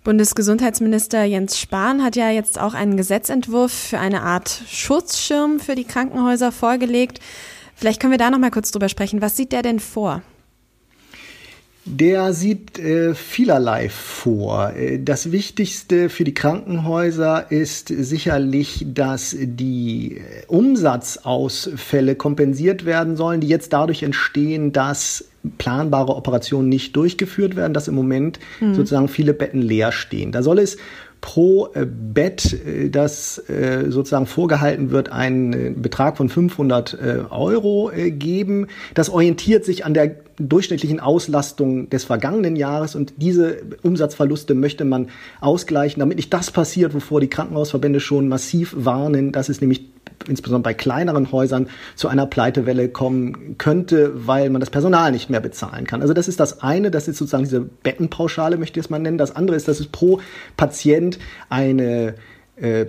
Bundesgesundheitsminister 0.04 1.24
Jens 1.24 1.60
Spahn 1.60 2.04
hat 2.04 2.16
ja 2.16 2.30
jetzt 2.30 2.60
auch 2.60 2.76
einen 2.76 2.96
Gesetzentwurf 2.96 3.72
für 3.72 3.98
eine 3.98 4.22
Art 4.22 4.62
Schutzschirm 4.70 5.60
für 5.60 5.74
die 5.74 5.84
Krankenhäuser 5.84 6.52
vorgelegt. 6.52 7.20
Vielleicht 7.76 8.02
können 8.02 8.12
wir 8.12 8.18
da 8.18 8.30
noch 8.30 8.40
mal 8.40 8.52
kurz 8.52 8.72
drüber 8.72 8.90
sprechen. 8.90 9.22
Was 9.22 9.36
sieht 9.38 9.52
der 9.52 9.62
denn 9.62 9.80
vor? 9.80 10.22
Der 11.88 12.34
sieht 12.34 12.80
äh, 12.80 13.14
vielerlei 13.14 13.90
vor. 13.90 14.74
Äh, 14.74 15.00
das 15.00 15.32
Wichtigste 15.32 16.10
für 16.10 16.24
die 16.24 16.34
Krankenhäuser 16.34 17.52
ist 17.52 17.90
sicherlich, 17.90 18.88
dass 18.90 19.36
die 19.40 20.20
Umsatzausfälle 20.48 22.16
kompensiert 22.16 22.86
werden 22.86 23.16
sollen, 23.16 23.40
die 23.40 23.48
jetzt 23.48 23.72
dadurch 23.72 24.02
entstehen, 24.02 24.72
dass 24.72 25.26
planbare 25.60 26.16
Operationen 26.16 26.70
nicht 26.70 26.96
durchgeführt 26.96 27.56
werden, 27.56 27.74
dass 27.76 27.88
im 27.88 27.94
Moment 27.94 28.40
mhm. 28.60 28.74
sozusagen 28.74 29.08
viele 29.08 29.36
Betten 29.36 29.62
leer 29.62 29.92
stehen. 29.92 30.32
Da 30.32 30.42
soll 30.42 30.58
es 30.58 30.78
pro 31.26 31.70
äh, 31.74 31.88
Bett, 31.88 32.54
äh, 32.54 32.92
das 32.92 33.40
äh, 33.50 33.90
sozusagen 33.90 34.28
vorgehalten 34.28 34.92
wird, 34.92 35.12
einen 35.12 35.82
Betrag 35.82 36.18
von 36.18 36.30
500 36.30 36.98
Euro 37.32 37.92
geben. 37.96 38.68
Das 38.94 39.10
orientiert 39.10 39.66
sich 39.66 39.86
an 39.86 39.96
der 39.96 40.16
durchschnittlichen 40.38 41.00
Auslastung 41.00 41.90
des 41.90 42.04
vergangenen 42.04 42.56
Jahres 42.56 42.94
und 42.94 43.14
diese 43.18 43.58
Umsatzverluste 43.82 44.54
möchte 44.54 44.86
man 44.86 45.08
ausgleichen, 45.42 46.00
damit 46.00 46.18
nicht 46.18 46.32
das 46.32 46.52
passiert, 46.52 46.94
wovor 46.94 47.22
die 47.22 47.30
Krankenhausverbände 47.30 48.00
schon 48.00 48.28
massiv 48.28 48.76
warnen, 48.78 49.32
dass 49.32 49.50
es 49.50 49.62
nämlich 49.62 49.95
insbesondere 50.28 50.64
bei 50.64 50.74
kleineren 50.74 51.32
Häusern 51.32 51.68
zu 51.96 52.08
einer 52.08 52.26
Pleitewelle 52.26 52.90
kommen 52.90 53.58
könnte, 53.58 54.12
weil 54.28 54.50
man 54.50 54.60
das 54.60 54.70
Personal 54.70 55.12
nicht 55.12 55.30
mehr 55.30 55.42
bezahlen 55.42 55.86
kann. 55.86 56.02
Also 56.02 56.14
das 56.14 56.28
ist 56.28 56.40
das 56.40 56.62
eine, 56.62 56.92
das 56.92 57.08
ist 57.08 57.18
sozusagen 57.18 57.44
diese 57.44 57.62
Bettenpauschale, 57.62 58.58
möchte 58.58 58.80
ich 58.80 58.86
es 58.86 58.90
mal 58.90 59.00
nennen. 59.00 59.18
Das 59.18 59.36
andere 59.36 59.58
ist, 59.58 59.68
dass 59.68 59.80
es 59.80 59.88
pro 59.88 60.20
Patient 60.58 61.20
eine 61.50 62.16
äh, 62.58 62.86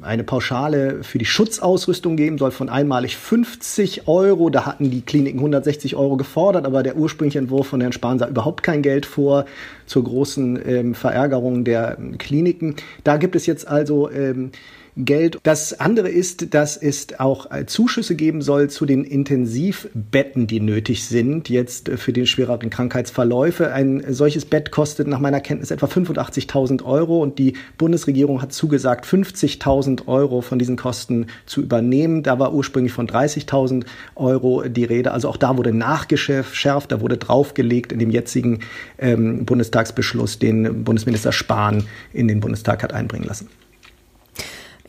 eine 0.00 0.24
Pauschale 0.24 1.04
für 1.04 1.18
die 1.18 1.26
Schutzausrüstung 1.26 2.16
geben 2.16 2.38
soll 2.38 2.50
von 2.50 2.70
einmalig 2.70 3.18
50 3.18 4.08
Euro. 4.08 4.48
Da 4.48 4.64
hatten 4.64 4.90
die 4.90 5.02
Kliniken 5.02 5.38
160 5.38 5.96
Euro 5.96 6.16
gefordert, 6.16 6.64
aber 6.64 6.82
der 6.82 6.96
ursprüngliche 6.96 7.38
Entwurf 7.38 7.66
von 7.66 7.82
Herrn 7.82 7.92
Spahn 7.92 8.18
sah 8.18 8.26
überhaupt 8.26 8.62
kein 8.62 8.80
Geld 8.80 9.04
vor 9.04 9.44
zur 9.84 10.04
großen 10.04 10.58
ähm, 10.66 10.94
Verärgerung 10.94 11.64
der 11.64 11.98
Kliniken. 12.18 12.76
Da 13.04 13.18
gibt 13.18 13.36
es 13.36 13.44
jetzt 13.44 13.68
also 13.68 14.10
ähm, 14.10 14.50
Geld. 14.96 15.38
Das 15.42 15.80
andere 15.80 16.08
ist, 16.10 16.52
dass 16.54 16.76
es 16.76 17.18
auch 17.18 17.46
Zuschüsse 17.66 18.14
geben 18.14 18.42
soll 18.42 18.68
zu 18.68 18.84
den 18.84 19.04
Intensivbetten, 19.04 20.46
die 20.46 20.60
nötig 20.60 21.06
sind, 21.06 21.48
jetzt 21.48 21.88
für 21.88 22.12
die 22.12 22.26
schwereren 22.26 22.68
Krankheitsverläufe. 22.68 23.72
Ein 23.72 24.04
solches 24.08 24.44
Bett 24.44 24.70
kostet 24.70 25.08
nach 25.08 25.18
meiner 25.18 25.40
Kenntnis 25.40 25.70
etwa 25.70 25.86
85.000 25.86 26.84
Euro 26.84 27.22
und 27.22 27.38
die 27.38 27.54
Bundesregierung 27.78 28.42
hat 28.42 28.52
zugesagt, 28.52 29.06
50.000 29.06 30.08
Euro 30.08 30.42
von 30.42 30.58
diesen 30.58 30.76
Kosten 30.76 31.26
zu 31.46 31.62
übernehmen. 31.62 32.22
Da 32.22 32.38
war 32.38 32.52
ursprünglich 32.52 32.92
von 32.92 33.08
30.000 33.08 33.84
Euro 34.14 34.62
die 34.68 34.84
Rede. 34.84 35.12
Also 35.12 35.28
auch 35.28 35.38
da 35.38 35.56
wurde 35.56 35.72
nachgeschärft, 35.72 36.92
da 36.92 37.00
wurde 37.00 37.16
draufgelegt 37.16 37.92
in 37.92 37.98
dem 37.98 38.10
jetzigen 38.10 38.60
ähm, 38.98 39.46
Bundestagsbeschluss, 39.46 40.38
den 40.38 40.84
Bundesminister 40.84 41.32
Spahn 41.32 41.84
in 42.12 42.28
den 42.28 42.40
Bundestag 42.40 42.82
hat 42.82 42.92
einbringen 42.92 43.24
lassen. 43.24 43.48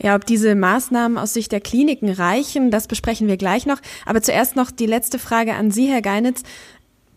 Ja, 0.02 0.16
ob 0.16 0.26
diese 0.26 0.54
Maßnahmen 0.54 1.18
aus 1.18 1.34
Sicht 1.34 1.52
der 1.52 1.60
Kliniken 1.60 2.10
reichen, 2.10 2.70
das 2.70 2.88
besprechen 2.88 3.28
wir 3.28 3.36
gleich 3.36 3.66
noch. 3.66 3.78
Aber 4.06 4.22
zuerst 4.22 4.56
noch 4.56 4.70
die 4.70 4.86
letzte 4.86 5.18
Frage 5.18 5.54
an 5.54 5.70
Sie, 5.70 5.86
Herr 5.86 6.02
Geinitz. 6.02 6.42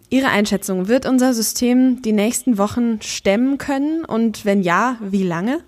Ihre 0.09 0.27
Einschätzung, 0.27 0.87
wird 0.87 1.05
unser 1.05 1.33
System 1.33 2.01
die 2.01 2.13
nächsten 2.13 2.57
Wochen 2.57 3.01
stemmen 3.01 3.57
können? 3.57 4.05
Und 4.05 4.45
wenn 4.45 4.61
ja, 4.61 4.97
wie 5.01 5.23
lange? 5.23 5.59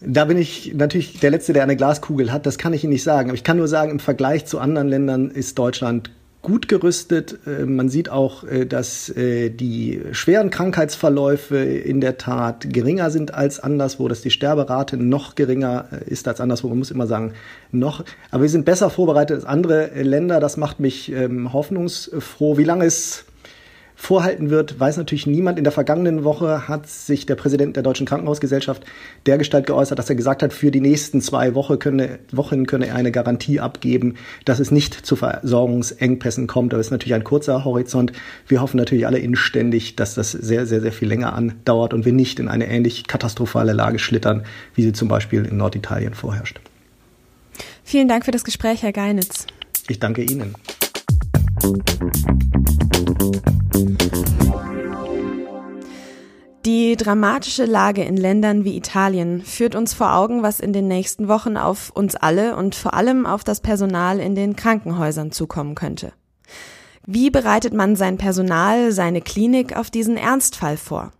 Da 0.00 0.24
bin 0.24 0.38
ich 0.38 0.72
natürlich 0.74 1.18
der 1.18 1.30
Letzte, 1.30 1.52
der 1.52 1.64
eine 1.64 1.76
Glaskugel 1.76 2.32
hat. 2.32 2.46
Das 2.46 2.56
kann 2.56 2.72
ich 2.72 2.84
Ihnen 2.84 2.92
nicht 2.92 3.02
sagen. 3.02 3.28
Aber 3.28 3.34
ich 3.34 3.44
kann 3.44 3.56
nur 3.56 3.68
sagen, 3.68 3.90
im 3.90 3.98
Vergleich 3.98 4.46
zu 4.46 4.60
anderen 4.60 4.88
Ländern 4.88 5.30
ist 5.30 5.58
Deutschland 5.58 6.10
gut 6.42 6.68
gerüstet. 6.68 7.38
Äh, 7.46 7.64
man 7.64 7.88
sieht 7.88 8.08
auch, 8.10 8.44
äh, 8.44 8.64
dass 8.66 9.08
äh, 9.10 9.50
die 9.50 10.02
schweren 10.12 10.50
Krankheitsverläufe 10.50 11.56
in 11.58 12.00
der 12.00 12.18
Tat 12.18 12.72
geringer 12.72 13.10
sind 13.10 13.34
als 13.34 13.60
anderswo, 13.60 14.08
dass 14.08 14.22
die 14.22 14.30
Sterberate 14.30 14.96
noch 14.96 15.34
geringer 15.34 15.88
ist 16.06 16.28
als 16.28 16.40
anderswo. 16.40 16.68
Man 16.68 16.78
muss 16.78 16.90
immer 16.90 17.06
sagen, 17.06 17.32
noch. 17.72 18.04
Aber 18.30 18.42
wir 18.42 18.50
sind 18.50 18.64
besser 18.64 18.90
vorbereitet 18.90 19.36
als 19.36 19.44
andere 19.44 19.90
Länder. 20.02 20.40
Das 20.40 20.56
macht 20.56 20.80
mich 20.80 21.12
ähm, 21.12 21.52
hoffnungsfroh. 21.52 22.56
Wie 22.56 22.64
lange 22.64 22.84
es 22.84 23.24
vorhalten 24.00 24.48
wird, 24.48 24.78
weiß 24.78 24.96
natürlich 24.96 25.26
niemand. 25.26 25.58
In 25.58 25.64
der 25.64 25.72
vergangenen 25.72 26.22
Woche 26.22 26.68
hat 26.68 26.88
sich 26.88 27.26
der 27.26 27.34
Präsident 27.34 27.74
der 27.74 27.82
Deutschen 27.82 28.06
Krankenhausgesellschaft 28.06 28.84
dergestalt 29.26 29.66
geäußert, 29.66 29.98
dass 29.98 30.08
er 30.08 30.14
gesagt 30.14 30.44
hat, 30.44 30.52
für 30.52 30.70
die 30.70 30.80
nächsten 30.80 31.20
zwei 31.20 31.56
Wochen 31.56 31.80
könne, 31.80 32.20
Wochen 32.30 32.66
könne 32.66 32.86
er 32.86 32.94
eine 32.94 33.10
Garantie 33.10 33.58
abgeben, 33.58 34.14
dass 34.44 34.60
es 34.60 34.70
nicht 34.70 34.94
zu 34.94 35.16
Versorgungsengpässen 35.16 36.46
kommt. 36.46 36.72
Das 36.72 36.80
ist 36.80 36.90
natürlich 36.92 37.14
ein 37.14 37.24
kurzer 37.24 37.64
Horizont. 37.64 38.12
Wir 38.46 38.62
hoffen 38.62 38.76
natürlich 38.76 39.04
alle 39.04 39.18
inständig, 39.18 39.96
dass 39.96 40.14
das 40.14 40.30
sehr, 40.30 40.64
sehr, 40.64 40.80
sehr 40.80 40.92
viel 40.92 41.08
länger 41.08 41.32
andauert 41.32 41.92
und 41.92 42.04
wir 42.04 42.12
nicht 42.12 42.38
in 42.38 42.46
eine 42.46 42.68
ähnlich 42.68 43.08
katastrophale 43.08 43.72
Lage 43.72 43.98
schlittern, 43.98 44.44
wie 44.76 44.84
sie 44.84 44.92
zum 44.92 45.08
Beispiel 45.08 45.44
in 45.44 45.56
Norditalien 45.56 46.14
vorherrscht. 46.14 46.60
Vielen 47.82 48.06
Dank 48.06 48.24
für 48.24 48.30
das 48.30 48.44
Gespräch, 48.44 48.84
Herr 48.84 48.92
Geinitz. 48.92 49.46
Ich 49.88 49.98
danke 49.98 50.22
Ihnen. 50.22 50.54
Die 56.64 56.96
dramatische 56.96 57.64
Lage 57.64 58.04
in 58.04 58.16
Ländern 58.16 58.64
wie 58.64 58.76
Italien 58.76 59.42
führt 59.42 59.74
uns 59.74 59.94
vor 59.94 60.14
Augen, 60.14 60.42
was 60.42 60.60
in 60.60 60.72
den 60.72 60.86
nächsten 60.86 61.26
Wochen 61.28 61.56
auf 61.56 61.90
uns 61.90 62.14
alle 62.14 62.56
und 62.56 62.74
vor 62.74 62.94
allem 62.94 63.24
auf 63.24 63.42
das 63.42 63.60
Personal 63.60 64.20
in 64.20 64.34
den 64.34 64.54
Krankenhäusern 64.54 65.32
zukommen 65.32 65.74
könnte. 65.74 66.12
Wie 67.06 67.30
bereitet 67.30 67.72
man 67.72 67.96
sein 67.96 68.18
Personal, 68.18 68.92
seine 68.92 69.22
Klinik 69.22 69.76
auf 69.76 69.90
diesen 69.90 70.18
Ernstfall 70.18 70.76
vor? 70.76 71.12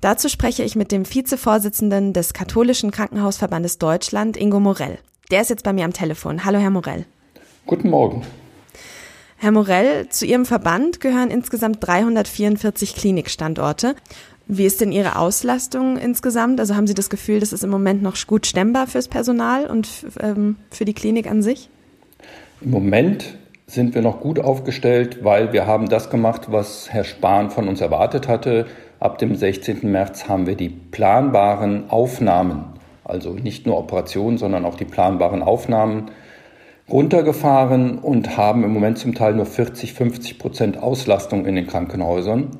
Dazu 0.00 0.28
spreche 0.28 0.64
ich 0.64 0.74
mit 0.74 0.90
dem 0.90 1.08
Vizevorsitzenden 1.08 2.12
des 2.12 2.32
Katholischen 2.32 2.90
Krankenhausverbandes 2.90 3.78
Deutschland, 3.78 4.36
Ingo 4.36 4.58
Morell. 4.58 4.98
Der 5.30 5.42
ist 5.42 5.50
jetzt 5.50 5.62
bei 5.62 5.72
mir 5.72 5.84
am 5.84 5.92
Telefon. 5.92 6.44
Hallo, 6.44 6.58
Herr 6.58 6.70
Morell. 6.70 7.06
Guten 7.66 7.88
Morgen. 7.88 8.22
Herr 9.42 9.50
Morell, 9.50 10.08
zu 10.08 10.24
Ihrem 10.24 10.46
Verband 10.46 11.00
gehören 11.00 11.28
insgesamt 11.28 11.78
344 11.80 12.94
Klinikstandorte. 12.94 13.96
Wie 14.46 14.64
ist 14.64 14.80
denn 14.80 14.92
Ihre 14.92 15.16
Auslastung 15.16 15.96
insgesamt? 15.96 16.60
Also 16.60 16.76
haben 16.76 16.86
Sie 16.86 16.94
das 16.94 17.10
Gefühl, 17.10 17.40
das 17.40 17.52
ist 17.52 17.64
im 17.64 17.70
Moment 17.70 18.04
noch 18.04 18.14
gut 18.24 18.46
stemmbar 18.46 18.86
fürs 18.86 19.08
Personal 19.08 19.66
und 19.66 19.88
ähm, 20.20 20.58
für 20.70 20.84
die 20.84 20.94
Klinik 20.94 21.28
an 21.28 21.42
sich? 21.42 21.68
Im 22.60 22.70
Moment 22.70 23.36
sind 23.66 23.96
wir 23.96 24.02
noch 24.02 24.20
gut 24.20 24.38
aufgestellt, 24.38 25.24
weil 25.24 25.52
wir 25.52 25.66
haben 25.66 25.88
das 25.88 26.08
gemacht, 26.08 26.42
was 26.52 26.92
Herr 26.92 27.02
Spahn 27.02 27.50
von 27.50 27.66
uns 27.66 27.80
erwartet 27.80 28.28
hatte. 28.28 28.66
Ab 29.00 29.18
dem 29.18 29.34
16. 29.34 29.90
März 29.90 30.28
haben 30.28 30.46
wir 30.46 30.54
die 30.54 30.68
planbaren 30.68 31.90
Aufnahmen, 31.90 32.74
also 33.02 33.32
nicht 33.32 33.66
nur 33.66 33.76
Operationen, 33.76 34.38
sondern 34.38 34.64
auch 34.64 34.76
die 34.76 34.84
planbaren 34.84 35.42
Aufnahmen 35.42 36.12
runtergefahren 36.90 37.98
und 37.98 38.36
haben 38.36 38.64
im 38.64 38.72
Moment 38.72 38.98
zum 38.98 39.14
Teil 39.14 39.34
nur 39.34 39.46
40, 39.46 39.94
50 39.94 40.38
Prozent 40.38 40.78
Auslastung 40.78 41.46
in 41.46 41.54
den 41.54 41.66
Krankenhäusern. 41.66 42.50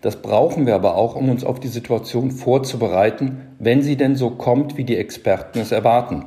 Das 0.00 0.22
brauchen 0.22 0.66
wir 0.66 0.74
aber 0.74 0.94
auch, 0.94 1.14
um 1.14 1.28
uns 1.28 1.44
auf 1.44 1.60
die 1.60 1.68
Situation 1.68 2.30
vorzubereiten, 2.30 3.42
wenn 3.58 3.82
sie 3.82 3.96
denn 3.96 4.16
so 4.16 4.30
kommt, 4.30 4.76
wie 4.76 4.84
die 4.84 4.96
Experten 4.96 5.58
es 5.58 5.72
erwarten. 5.72 6.24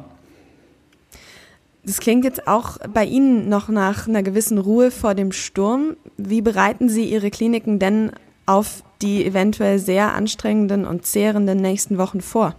Das 1.86 2.00
klingt 2.00 2.24
jetzt 2.24 2.48
auch 2.48 2.78
bei 2.94 3.04
Ihnen 3.04 3.50
noch 3.50 3.68
nach 3.68 4.08
einer 4.08 4.24
gewissen 4.24 4.58
Ruhe 4.58 4.90
vor 4.90 5.16
dem 5.16 5.34
Sturm. 5.34 5.98
Wie 6.16 6.42
bereiten 6.42 6.88
Sie 6.88 7.04
Ihre 7.04 7.30
Kliniken 7.30 7.78
denn 7.78 8.12
auf 8.46 8.84
die 9.02 9.26
eventuell 9.26 9.80
sehr 9.80 10.14
anstrengenden 10.14 10.86
und 10.86 11.06
zehrenden 11.06 11.58
nächsten 11.58 11.98
Wochen 11.98 12.22
vor? 12.22 12.56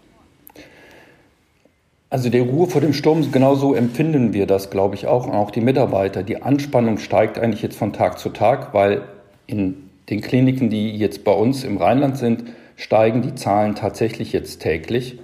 Also 2.14 2.30
die 2.30 2.38
Ruhe 2.38 2.68
vor 2.68 2.80
dem 2.80 2.92
Sturm, 2.92 3.32
genauso 3.32 3.74
empfinden 3.74 4.32
wir 4.32 4.46
das, 4.46 4.70
glaube 4.70 4.94
ich, 4.94 5.08
auch. 5.08 5.26
Und 5.26 5.32
auch 5.32 5.50
die 5.50 5.60
Mitarbeiter. 5.60 6.22
Die 6.22 6.40
Anspannung 6.40 6.98
steigt 6.98 7.40
eigentlich 7.40 7.60
jetzt 7.60 7.76
von 7.76 7.92
Tag 7.92 8.20
zu 8.20 8.28
Tag, 8.28 8.72
weil 8.72 9.02
in 9.48 9.90
den 10.08 10.20
Kliniken, 10.20 10.70
die 10.70 10.96
jetzt 10.96 11.24
bei 11.24 11.32
uns 11.32 11.64
im 11.64 11.76
Rheinland 11.76 12.16
sind, 12.16 12.44
steigen 12.76 13.22
die 13.22 13.34
Zahlen 13.34 13.74
tatsächlich 13.74 14.32
jetzt 14.32 14.62
täglich. 14.62 15.18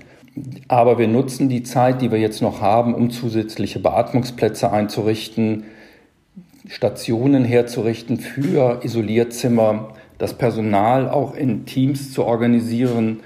Aber 0.66 0.98
wir 0.98 1.06
nutzen 1.06 1.48
die 1.48 1.62
Zeit, 1.62 2.02
die 2.02 2.10
wir 2.10 2.18
jetzt 2.18 2.42
noch 2.42 2.60
haben, 2.60 2.92
um 2.92 3.12
zusätzliche 3.12 3.78
Beatmungsplätze 3.78 4.72
einzurichten, 4.72 5.66
Stationen 6.66 7.44
herzurichten 7.44 8.18
für 8.18 8.80
Isolierzimmer, 8.82 9.94
das 10.18 10.34
Personal 10.34 11.08
auch 11.08 11.36
in 11.36 11.66
Teams 11.66 12.12
zu 12.12 12.24
organisieren, 12.24 13.20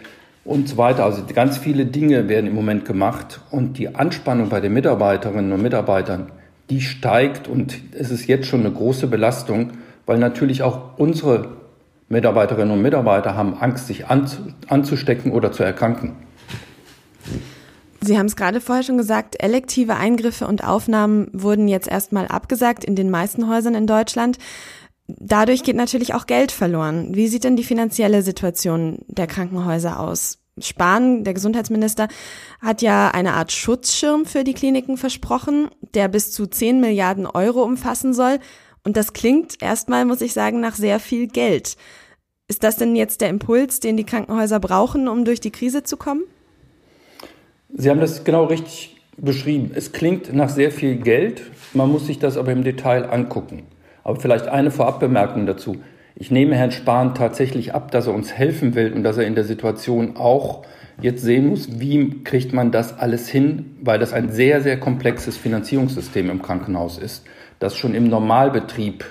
und 0.44 0.68
so 0.68 0.76
weiter. 0.76 1.04
Also 1.04 1.22
ganz 1.32 1.58
viele 1.58 1.86
Dinge 1.86 2.28
werden 2.28 2.46
im 2.46 2.54
Moment 2.54 2.84
gemacht 2.84 3.40
und 3.50 3.78
die 3.78 3.94
Anspannung 3.94 4.48
bei 4.48 4.60
den 4.60 4.72
Mitarbeiterinnen 4.72 5.52
und 5.52 5.62
Mitarbeitern, 5.62 6.30
die 6.70 6.80
steigt 6.80 7.48
und 7.48 7.76
es 7.92 8.10
ist 8.10 8.26
jetzt 8.26 8.46
schon 8.46 8.60
eine 8.60 8.70
große 8.70 9.06
Belastung, 9.06 9.72
weil 10.06 10.18
natürlich 10.18 10.62
auch 10.62 10.98
unsere 10.98 11.48
Mitarbeiterinnen 12.08 12.72
und 12.72 12.82
Mitarbeiter 12.82 13.34
haben 13.34 13.54
Angst, 13.58 13.86
sich 13.86 14.06
anzustecken 14.06 15.32
oder 15.32 15.52
zu 15.52 15.62
erkranken. 15.62 16.12
Sie 18.02 18.18
haben 18.18 18.26
es 18.26 18.36
gerade 18.36 18.60
vorher 18.60 18.84
schon 18.84 18.98
gesagt, 18.98 19.42
elektive 19.42 19.96
Eingriffe 19.96 20.46
und 20.46 20.62
Aufnahmen 20.62 21.28
wurden 21.32 21.68
jetzt 21.68 21.88
erstmal 21.88 22.28
abgesagt 22.28 22.84
in 22.84 22.96
den 22.96 23.10
meisten 23.10 23.48
Häusern 23.48 23.74
in 23.74 23.86
Deutschland. 23.86 24.36
Dadurch 25.06 25.62
geht 25.62 25.76
natürlich 25.76 26.14
auch 26.14 26.26
Geld 26.26 26.50
verloren. 26.50 27.14
Wie 27.14 27.28
sieht 27.28 27.44
denn 27.44 27.56
die 27.56 27.64
finanzielle 27.64 28.23
Situation 28.23 29.00
der 29.06 29.26
Krankenhäuser 29.26 30.00
aus? 30.00 30.38
Spahn, 30.58 31.25
der 31.25 31.34
Gesundheitsminister, 31.34 32.08
hat 32.61 32.80
ja 32.80 33.08
eine 33.08 33.34
Art 33.34 33.52
Schutzschirm 33.52 34.25
für 34.25 34.44
die 34.44 34.54
Kliniken 34.54 34.96
versprochen, 34.96 35.68
der 35.94 36.08
bis 36.08 36.32
zu 36.32 36.46
10 36.46 36.80
Milliarden 36.80 37.26
Euro 37.26 37.62
umfassen 37.62 38.14
soll. 38.14 38.38
Und 38.84 38.96
das 38.96 39.12
klingt 39.12 39.61
erstmal, 39.61 40.04
muss 40.04 40.20
ich 40.20 40.32
sagen, 40.32 40.61
nach 40.61 40.76
sehr 40.76 41.00
viel 41.00 41.26
Geld. 41.26 41.76
Ist 42.46 42.62
das 42.62 42.76
denn 42.76 42.94
jetzt 42.94 43.20
der 43.20 43.30
Impuls, 43.30 43.80
den 43.80 43.96
die 43.96 44.04
Krankenhäuser 44.04 44.61
brauchen, 44.61 45.08
um 45.08 45.25
durch 45.25 45.40
die 45.40 45.50
Krise 45.50 45.82
zu 45.82 45.96
kommen? 45.96 46.23
Sie 47.76 47.90
haben 47.90 48.00
das 48.00 48.23
genau 48.23 48.44
richtig 48.44 48.96
beschrieben. 49.16 49.73
Es 49.75 49.92
klingt 49.92 50.32
nach 50.32 50.50
sehr 50.50 50.70
viel 50.70 50.96
Geld, 50.96 51.42
man 51.73 51.90
muss 51.90 52.06
sich 52.06 52.18
das 52.18 52.37
aber 52.37 52.52
im 52.52 52.62
Detail 52.62 53.11
angucken. 53.11 53.64
Aber 54.04 54.20
vielleicht 54.20 54.46
eine 54.49 54.70
Vorabbemerkung 54.70 55.46
dazu. 55.46 55.78
Ich 56.14 56.30
nehme 56.30 56.54
Herrn 56.54 56.70
Spahn 56.70 57.14
tatsächlich 57.14 57.75
ab, 57.75 57.90
dass 57.90 58.06
er 58.06 58.14
uns 58.14 58.32
helfen 58.32 58.76
will 58.76 58.92
und 58.92 59.02
dass 59.02 59.18
er 59.18 59.26
in 59.26 59.34
der 59.34 59.44
Situation 59.44 60.16
auch 60.16 60.64
jetzt 61.00 61.23
sehen 61.23 61.49
muss, 61.49 61.80
wie 61.80 62.23
kriegt 62.23 62.52
man 62.52 62.70
das 62.70 62.96
alles 62.96 63.28
hin, 63.28 63.76
weil 63.82 63.99
das 63.99 64.12
ein 64.12 64.30
sehr, 64.30 64.61
sehr 64.61 64.78
komplexes 64.78 65.37
Finanzierungssystem 65.37 66.30
im 66.30 66.42
Krankenhaus 66.42 66.99
ist, 66.99 67.25
das 67.58 67.76
schon 67.76 67.94
im 67.94 68.08
Normalbetrieb 68.08 69.04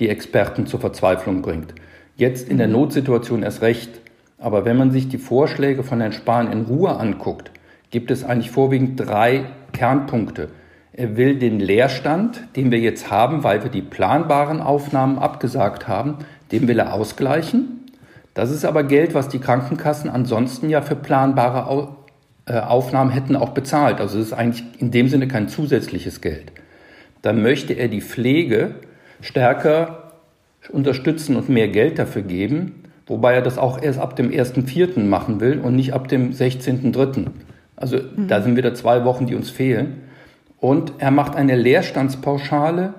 die 0.00 0.08
Experten 0.08 0.66
zur 0.66 0.80
Verzweiflung 0.80 1.42
bringt. 1.42 1.74
Jetzt 2.16 2.48
in 2.48 2.58
der 2.58 2.66
mhm. 2.66 2.74
Notsituation 2.74 3.42
erst 3.42 3.62
recht. 3.62 4.00
Aber 4.38 4.64
wenn 4.64 4.76
man 4.76 4.90
sich 4.90 5.08
die 5.08 5.18
Vorschläge 5.18 5.82
von 5.82 6.00
Herrn 6.00 6.12
Spahn 6.12 6.50
in 6.50 6.62
Ruhe 6.62 6.98
anguckt, 6.98 7.50
gibt 7.90 8.10
es 8.10 8.24
eigentlich 8.24 8.50
vorwiegend 8.50 8.98
drei 8.98 9.44
Kernpunkte. 9.72 10.48
Er 11.00 11.16
will 11.16 11.38
den 11.38 11.60
Leerstand, 11.60 12.42
den 12.56 12.70
wir 12.70 12.78
jetzt 12.78 13.10
haben, 13.10 13.42
weil 13.42 13.62
wir 13.62 13.70
die 13.70 13.80
planbaren 13.80 14.60
Aufnahmen 14.60 15.18
abgesagt 15.18 15.88
haben, 15.88 16.16
den 16.52 16.68
will 16.68 16.78
er 16.78 16.92
ausgleichen. 16.92 17.86
Das 18.34 18.50
ist 18.50 18.66
aber 18.66 18.84
Geld, 18.84 19.14
was 19.14 19.30
die 19.30 19.38
Krankenkassen 19.38 20.10
ansonsten 20.10 20.68
ja 20.68 20.82
für 20.82 20.96
planbare 20.96 21.88
äh, 22.44 22.58
Aufnahmen 22.58 23.12
hätten 23.12 23.34
auch 23.34 23.52
bezahlt. 23.52 23.98
Also 23.98 24.18
es 24.18 24.26
ist 24.26 24.32
eigentlich 24.34 24.62
in 24.78 24.90
dem 24.90 25.08
Sinne 25.08 25.26
kein 25.26 25.48
zusätzliches 25.48 26.20
Geld. 26.20 26.52
Dann 27.22 27.40
möchte 27.40 27.72
er 27.72 27.88
die 27.88 28.02
Pflege 28.02 28.74
stärker 29.22 30.12
unterstützen 30.68 31.34
und 31.34 31.48
mehr 31.48 31.68
Geld 31.68 31.98
dafür 31.98 32.20
geben, 32.20 32.84
wobei 33.06 33.32
er 33.32 33.42
das 33.42 33.56
auch 33.56 33.80
erst 33.80 33.98
ab 33.98 34.16
dem 34.16 34.28
1.4. 34.28 35.00
machen 35.00 35.40
will 35.40 35.60
und 35.60 35.76
nicht 35.76 35.94
ab 35.94 36.08
dem 36.08 36.32
16.3. 36.32 37.28
Also 37.74 37.96
mhm. 37.96 38.28
da 38.28 38.42
sind 38.42 38.58
wieder 38.58 38.74
zwei 38.74 39.06
Wochen, 39.06 39.24
die 39.24 39.34
uns 39.34 39.48
fehlen. 39.48 40.09
Und 40.60 40.92
er 40.98 41.10
macht 41.10 41.36
eine 41.36 41.56
Leerstandspauschale, 41.56 42.94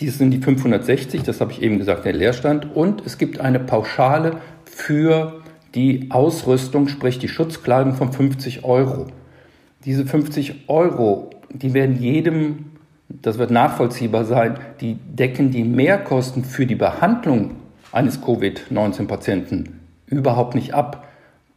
die 0.00 0.08
sind 0.08 0.32
die 0.32 0.38
560, 0.38 1.22
das 1.22 1.40
habe 1.40 1.52
ich 1.52 1.62
eben 1.62 1.78
gesagt, 1.78 2.04
der 2.04 2.12
Leerstand. 2.12 2.74
Und 2.74 3.06
es 3.06 3.16
gibt 3.16 3.40
eine 3.40 3.60
Pauschale 3.60 4.38
für 4.64 5.40
die 5.74 6.10
Ausrüstung, 6.10 6.88
sprich 6.88 7.18
die 7.18 7.28
Schutzkleidung 7.28 7.94
von 7.94 8.12
50 8.12 8.64
Euro. 8.64 9.06
Diese 9.84 10.04
50 10.04 10.68
Euro, 10.68 11.30
die 11.50 11.74
werden 11.74 12.00
jedem, 12.00 12.72
das 13.08 13.38
wird 13.38 13.50
nachvollziehbar 13.50 14.24
sein, 14.24 14.58
die 14.80 14.94
decken 14.94 15.50
die 15.50 15.64
Mehrkosten 15.64 16.44
für 16.44 16.66
die 16.66 16.74
Behandlung 16.74 17.52
eines 17.92 18.20
Covid-19-Patienten 18.20 19.80
überhaupt 20.06 20.54
nicht 20.54 20.74
ab. 20.74 21.08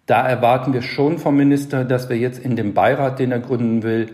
Da 0.05 0.27
erwarten 0.27 0.73
wir 0.73 0.81
schon 0.81 1.17
vom 1.17 1.35
Minister, 1.35 1.83
dass 1.83 2.09
wir 2.09 2.17
jetzt 2.17 2.39
in 2.39 2.55
dem 2.55 2.73
Beirat, 2.73 3.19
den 3.19 3.31
er 3.31 3.39
gründen 3.39 3.83
will, 3.83 4.13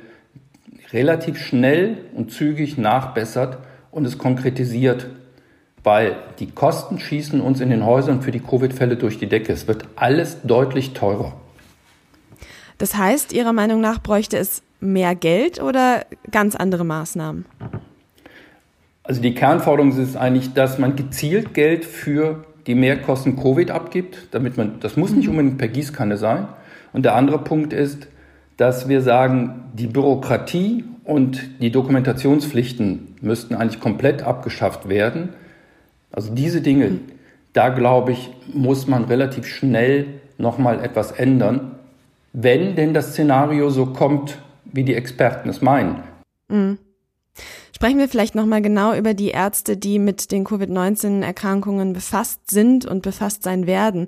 relativ 0.93 1.38
schnell 1.39 1.97
und 2.13 2.31
zügig 2.31 2.77
nachbessert 2.77 3.57
und 3.91 4.05
es 4.05 4.17
konkretisiert 4.17 5.07
weil 5.83 6.15
die 6.39 6.50
Kosten 6.50 7.00
schießen 7.00 7.41
uns 7.41 7.59
in 7.59 7.69
den 7.69 7.85
Häusern 7.85 8.21
für 8.21 8.31
die 8.31 8.39
Covid-Fälle 8.39 8.95
durch 8.95 9.19
die 9.19 9.27
Decke. 9.27 9.51
Es 9.51 9.67
wird 9.67 9.85
alles 9.95 10.38
deutlich 10.43 10.93
teurer. 10.93 11.33
Das 12.77 12.95
heißt, 12.95 13.33
Ihrer 13.33 13.53
Meinung 13.53 13.81
nach 13.81 14.01
bräuchte 14.01 14.38
es 14.38 14.63
mehr 14.79 15.15
Geld 15.15 15.62
oder 15.62 16.05
ganz 16.31 16.55
andere 16.55 16.85
Maßnahmen? 16.85 17.45
Also 19.03 19.21
die 19.21 19.35
Kernforderung 19.35 19.97
ist 19.97 20.15
eigentlich, 20.15 20.53
dass 20.53 20.79
man 20.79 20.95
gezielt 20.95 21.53
Geld 21.53 21.83
für 21.83 22.45
die 22.65 22.75
Mehrkosten 22.75 23.35
Covid 23.35 23.71
abgibt, 23.71 24.29
damit 24.31 24.55
man, 24.55 24.79
das 24.79 24.95
muss 24.95 25.12
nicht 25.12 25.25
mhm. 25.25 25.31
unbedingt 25.31 25.57
per 25.57 25.67
Gießkanne 25.67 26.17
sein. 26.17 26.47
Und 26.93 27.03
der 27.03 27.15
andere 27.15 27.39
Punkt 27.39 27.73
ist, 27.73 28.07
dass 28.57 28.88
wir 28.88 29.01
sagen, 29.01 29.72
die 29.74 29.88
Bürokratie 29.88 30.83
und 31.03 31.41
die 31.60 31.72
Dokumentationspflichten 31.72 33.15
müssten 33.22 33.55
eigentlich 33.55 33.79
komplett 33.79 34.24
abgeschafft 34.24 34.89
werden 34.89 35.29
also 36.13 36.33
diese 36.33 36.62
Dinge, 36.62 36.89
mhm. 36.89 37.00
da 37.51 37.69
glaube 37.69 38.13
ich, 38.13 38.29
muss 38.53 38.88
man 38.88 39.05
relativ 39.05 39.48
schnell 39.48 40.05
nochmal 40.38 40.83
etwas 40.83 41.12
ändern, 41.12 41.75
wenn 42.31 42.75
denn 42.75 42.93
das 42.93 43.12
Szenario 43.12 43.69
so 43.69 43.88
kommt, 43.88 44.38
wie 44.63 44.83
die 44.83 44.95
Experten 44.95 45.50
es 45.50 45.62
meinen. 45.62 46.03
Mhm. 46.48 46.77
Sprechen 47.75 47.98
wir 47.98 48.07
vielleicht 48.07 48.36
nochmal 48.36 48.62
genau 48.62 48.93
über 48.93 49.13
die 49.13 49.29
Ärzte, 49.29 49.75
die 49.75 50.00
mit 50.00 50.31
den 50.31 50.45
Covid-19-Erkrankungen 50.45 51.93
befasst 51.93 52.50
sind 52.50 52.86
und 52.86 53.01
befasst 53.01 53.43
sein 53.43 53.67
werden. 53.67 54.07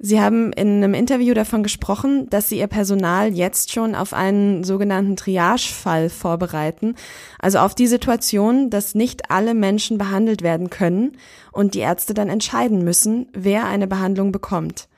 Sie 0.00 0.20
haben 0.20 0.52
in 0.52 0.76
einem 0.76 0.94
Interview 0.94 1.34
davon 1.34 1.64
gesprochen, 1.64 2.30
dass 2.30 2.48
Sie 2.48 2.58
Ihr 2.58 2.68
Personal 2.68 3.34
jetzt 3.34 3.72
schon 3.72 3.96
auf 3.96 4.12
einen 4.12 4.62
sogenannten 4.62 5.16
Triage-Fall 5.16 6.08
vorbereiten, 6.08 6.94
also 7.40 7.58
auf 7.58 7.74
die 7.74 7.88
Situation, 7.88 8.70
dass 8.70 8.94
nicht 8.94 9.28
alle 9.32 9.54
Menschen 9.54 9.98
behandelt 9.98 10.42
werden 10.42 10.70
können 10.70 11.16
und 11.50 11.74
die 11.74 11.80
Ärzte 11.80 12.14
dann 12.14 12.28
entscheiden 12.28 12.84
müssen, 12.84 13.26
wer 13.32 13.66
eine 13.66 13.88
Behandlung 13.88 14.30
bekommt. 14.30 14.88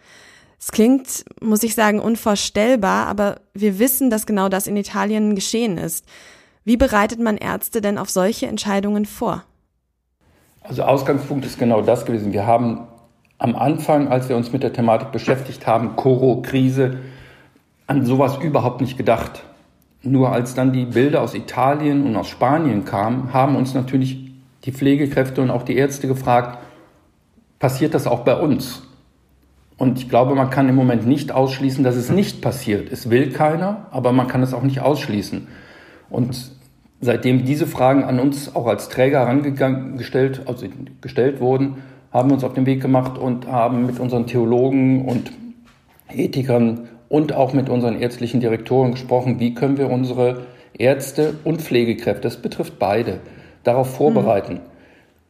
Es 0.58 0.70
klingt, 0.70 1.24
muss 1.40 1.62
ich 1.62 1.74
sagen, 1.74 1.98
unvorstellbar, 1.98 3.06
aber 3.06 3.40
wir 3.54 3.78
wissen, 3.78 4.10
dass 4.10 4.26
genau 4.26 4.50
das 4.50 4.66
in 4.66 4.76
Italien 4.76 5.34
geschehen 5.34 5.78
ist. 5.78 6.04
Wie 6.64 6.76
bereitet 6.76 7.20
man 7.20 7.38
Ärzte 7.38 7.80
denn 7.80 7.96
auf 7.96 8.10
solche 8.10 8.48
Entscheidungen 8.48 9.06
vor? 9.06 9.44
Also 10.60 10.82
Ausgangspunkt 10.82 11.46
ist 11.46 11.58
genau 11.58 11.80
das 11.80 12.04
gewesen. 12.04 12.34
Wir 12.34 12.46
haben 12.46 12.86
am 13.40 13.56
Anfang, 13.56 14.08
als 14.08 14.28
wir 14.28 14.36
uns 14.36 14.52
mit 14.52 14.62
der 14.62 14.72
Thematik 14.72 15.12
beschäftigt 15.12 15.66
haben, 15.66 15.96
Koro-Krise, 15.96 16.98
an 17.86 18.04
sowas 18.04 18.36
überhaupt 18.36 18.82
nicht 18.82 18.98
gedacht. 18.98 19.42
Nur 20.02 20.30
als 20.30 20.54
dann 20.54 20.72
die 20.72 20.84
Bilder 20.84 21.22
aus 21.22 21.34
Italien 21.34 22.06
und 22.06 22.14
aus 22.16 22.28
Spanien 22.28 22.84
kamen, 22.84 23.32
haben 23.32 23.56
uns 23.56 23.74
natürlich 23.74 24.30
die 24.64 24.72
Pflegekräfte 24.72 25.40
und 25.40 25.50
auch 25.50 25.62
die 25.62 25.74
Ärzte 25.74 26.06
gefragt, 26.06 26.58
passiert 27.58 27.94
das 27.94 28.06
auch 28.06 28.20
bei 28.20 28.36
uns? 28.36 28.82
Und 29.78 29.98
ich 29.98 30.10
glaube, 30.10 30.34
man 30.34 30.50
kann 30.50 30.68
im 30.68 30.74
Moment 30.74 31.06
nicht 31.06 31.32
ausschließen, 31.32 31.82
dass 31.82 31.96
es 31.96 32.10
nicht 32.10 32.42
passiert. 32.42 32.92
Es 32.92 33.08
will 33.08 33.32
keiner, 33.32 33.86
aber 33.90 34.12
man 34.12 34.28
kann 34.28 34.42
es 34.42 34.52
auch 34.52 34.62
nicht 34.62 34.80
ausschließen. 34.80 35.48
Und 36.10 36.52
seitdem 37.00 37.46
diese 37.46 37.66
Fragen 37.66 38.04
an 38.04 38.20
uns 38.20 38.54
auch 38.54 38.66
als 38.66 38.90
Träger 38.90 39.20
herangestellt, 39.20 40.42
also 40.44 40.66
gestellt 41.00 41.40
wurden, 41.40 41.76
haben 42.12 42.30
wir 42.30 42.34
uns 42.34 42.44
auf 42.44 42.54
den 42.54 42.66
Weg 42.66 42.80
gemacht 42.80 43.18
und 43.18 43.46
haben 43.46 43.86
mit 43.86 44.00
unseren 44.00 44.26
Theologen 44.26 45.04
und 45.04 45.32
Ethikern 46.08 46.88
und 47.08 47.32
auch 47.32 47.52
mit 47.52 47.68
unseren 47.68 48.00
ärztlichen 48.00 48.40
Direktoren 48.40 48.92
gesprochen, 48.92 49.40
wie 49.40 49.54
können 49.54 49.78
wir 49.78 49.90
unsere 49.90 50.46
Ärzte 50.76 51.34
und 51.44 51.60
Pflegekräfte, 51.60 52.22
das 52.22 52.38
betrifft 52.38 52.78
beide, 52.78 53.20
darauf 53.64 53.94
vorbereiten. 53.94 54.54
Mhm. 54.54 54.60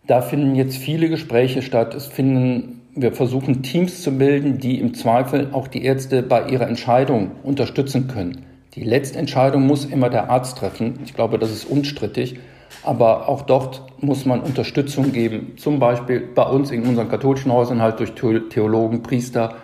Da 0.06 0.22
finden 0.22 0.54
jetzt 0.54 0.76
viele 0.76 1.08
Gespräche 1.08 1.62
statt. 1.62 1.94
Es 1.94 2.06
finden, 2.06 2.82
wir 2.94 3.12
versuchen 3.12 3.62
Teams 3.62 4.02
zu 4.02 4.10
bilden, 4.18 4.58
die 4.58 4.80
im 4.80 4.94
Zweifel 4.94 5.50
auch 5.52 5.68
die 5.68 5.84
Ärzte 5.84 6.22
bei 6.22 6.48
ihrer 6.48 6.66
Entscheidung 6.66 7.32
unterstützen 7.42 8.08
können. 8.08 8.44
Die 8.74 8.82
Letztentscheidung 8.82 9.66
muss 9.66 9.84
immer 9.84 10.10
der 10.10 10.30
Arzt 10.30 10.58
treffen. 10.58 10.98
Ich 11.04 11.14
glaube, 11.14 11.38
das 11.38 11.50
ist 11.50 11.64
unstrittig. 11.64 12.38
Aber 12.83 13.28
auch 13.28 13.42
dort 13.42 13.83
muss 14.00 14.24
man 14.24 14.40
Unterstützung 14.40 15.12
geben. 15.12 15.54
Zum 15.56 15.78
Beispiel 15.78 16.20
bei 16.20 16.44
uns 16.44 16.70
in 16.70 16.87
unseren 16.87 17.09
katholischen 17.09 17.52
Häusern 17.52 17.83
halt 17.83 18.00
durch 18.00 18.14
Theologen, 18.14 19.02
Priester, 19.02 19.56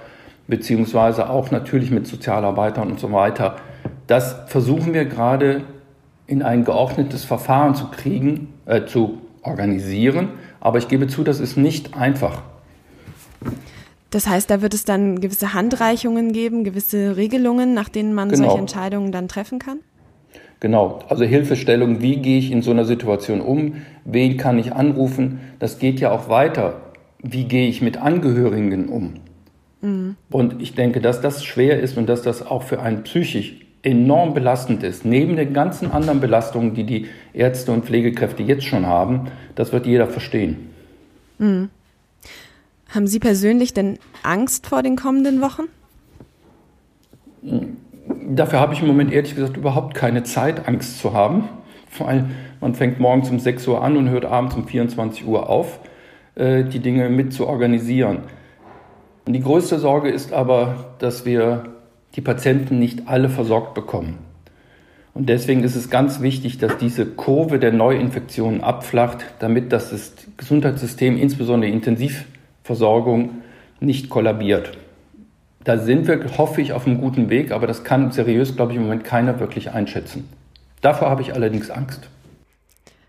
beziehungsweise 0.49 1.31
auch 1.31 1.51
natürlich 1.51 1.91
mit 1.91 2.07
Sozialarbeitern 2.07 2.91
und 2.91 3.01
so 3.01 3.13
weiter. 3.13 3.57
Das 4.07 4.37
versuchen 4.47 4.95
wir 4.95 5.05
gerade 5.05 5.63
in 6.27 6.43
ein 6.43 6.65
geordnetes 6.65 7.25
Verfahren 7.25 7.75
zu 7.75 7.89
kriegen, 7.89 8.55
äh, 8.67 8.85
zu 8.85 9.19
organisieren. 9.43 10.31
Aber 10.61 10.79
ich 10.79 10.89
gebe 10.89 11.07
zu, 11.07 11.23
das 11.23 11.41
ist 11.41 11.57
nicht 11.57 11.97
einfach. 11.97 12.43
Das 14.11 14.27
heißt, 14.29 14.51
da 14.51 14.63
wird 14.63 14.75
es 14.75 14.85
dann 14.85 15.21
gewisse 15.21 15.53
Handreichungen 15.53 16.33
geben, 16.33 16.65
gewisse 16.65 17.17
Regelungen, 17.17 17.75
nach 17.75 17.89
denen 17.89 18.15
man 18.15 18.29
genau. 18.29 18.45
solche 18.45 18.59
Entscheidungen 18.59 19.13
dann 19.13 19.29
treffen 19.29 19.59
kann? 19.59 19.81
Genau, 20.61 21.01
also 21.09 21.25
Hilfestellung, 21.25 22.01
wie 22.01 22.17
gehe 22.17 22.39
ich 22.39 22.51
in 22.51 22.63
so 22.63 22.71
einer 22.71 22.85
Situation 22.85 23.41
um, 23.41 23.83
wen 24.05 24.37
kann 24.37 24.59
ich 24.59 24.73
anrufen, 24.73 25.41
das 25.59 25.79
geht 25.79 26.01
ja 26.01 26.11
auch 26.11 26.29
weiter. 26.29 26.81
Wie 27.23 27.45
gehe 27.45 27.69
ich 27.69 27.83
mit 27.83 27.99
Angehörigen 27.99 28.89
um? 28.89 29.15
Mhm. 29.83 30.17
Und 30.31 30.63
ich 30.63 30.75
denke, 30.75 31.01
dass 31.01 31.21
das 31.21 31.45
schwer 31.45 31.81
ist 31.81 31.99
und 31.99 32.09
dass 32.09 32.23
das 32.23 32.47
auch 32.47 32.63
für 32.63 32.81
einen 32.81 33.03
psychisch 33.03 33.57
enorm 33.83 34.35
belastend 34.35 34.83
ist. 34.83 35.05
Neben 35.05 35.37
den 35.37 35.53
ganzen 35.53 35.93
anderen 35.93 36.21
Belastungen, 36.21 36.75
die 36.75 36.85
die 36.85 37.07
Ärzte 37.33 37.73
und 37.73 37.85
Pflegekräfte 37.85 38.43
jetzt 38.43 38.65
schon 38.65 38.87
haben, 38.87 39.29
das 39.55 39.73
wird 39.73 39.87
jeder 39.87 40.09
verstehen. 40.09 40.71
Mhm. 41.39 41.69
Haben 42.89 43.07
Sie 43.07 43.19
persönlich 43.19 43.75
denn 43.75 43.99
Angst 44.23 44.67
vor 44.67 44.83
den 44.83 44.97
kommenden 44.97 45.41
Wochen? 45.41 45.65
Dafür 48.29 48.59
habe 48.59 48.75
ich 48.75 48.81
im 48.81 48.89
Moment 48.89 49.13
ehrlich 49.13 49.37
gesagt 49.37 49.57
überhaupt 49.57 49.95
keine 49.95 50.25
Zeit, 50.25 50.67
Angst 50.67 50.99
zu 50.99 51.13
haben. 51.13 51.45
Vor 51.89 52.09
allem, 52.09 52.31
man 52.61 52.75
fängt 52.75 52.99
morgens 52.99 53.31
um 53.31 53.39
6 53.39 53.69
Uhr 53.69 53.85
an 53.85 53.97
und 53.97 54.11
hört 54.11 54.25
abends 54.25 54.57
um 54.57 54.67
24 54.67 55.25
Uhr 55.25 55.49
auf, 55.49 55.79
äh, 56.35 56.65
die 56.65 56.81
Dinge 56.81 57.09
mit 57.09 57.33
zu 57.33 57.47
organisieren. 57.47 58.25
Und 59.27 59.33
die 59.33 59.43
größte 59.43 59.79
Sorge 59.79 60.11
ist 60.11 60.33
aber, 60.33 60.97
dass 60.99 61.25
wir 61.25 61.65
die 62.17 62.21
Patienten 62.21 62.81
nicht 62.81 63.07
alle 63.07 63.29
versorgt 63.29 63.75
bekommen. 63.75 64.19
Und 65.15 65.29
deswegen 65.29 65.63
ist 65.63 65.77
es 65.77 65.89
ganz 65.89 66.21
wichtig, 66.21 66.59
dass 66.59 66.79
diese 66.79 67.07
Kurve 67.07 67.59
der 67.59 67.73
Neuinfektionen 67.73 68.61
abflacht, 68.61 69.25
damit 69.39 69.73
das 69.73 70.15
Gesundheitssystem, 70.37 71.17
insbesondere 71.17 71.71
die 71.71 71.77
Intensivversorgung, 71.77 73.43
nicht 73.81 74.11
kollabiert. 74.11 74.77
Da 75.67 75.79
sind 75.79 76.07
wir, 76.07 76.39
hoffe 76.39 76.63
ich, 76.63 76.73
auf 76.73 76.87
einem 76.87 77.01
guten 77.01 77.29
Weg, 77.29 77.51
aber 77.51 77.67
das 77.67 77.83
kann 77.83 78.13
seriös, 78.13 78.55
glaube 78.55 78.71
ich, 78.71 78.77
im 78.77 78.85
Moment 78.85 79.03
keiner 79.03 79.41
wirklich 79.41 79.73
einschätzen. 79.73 80.29
Davor 80.81 81.11
habe 81.11 81.23
ich 81.23 81.35
allerdings 81.35 81.71
Angst. 81.71 82.09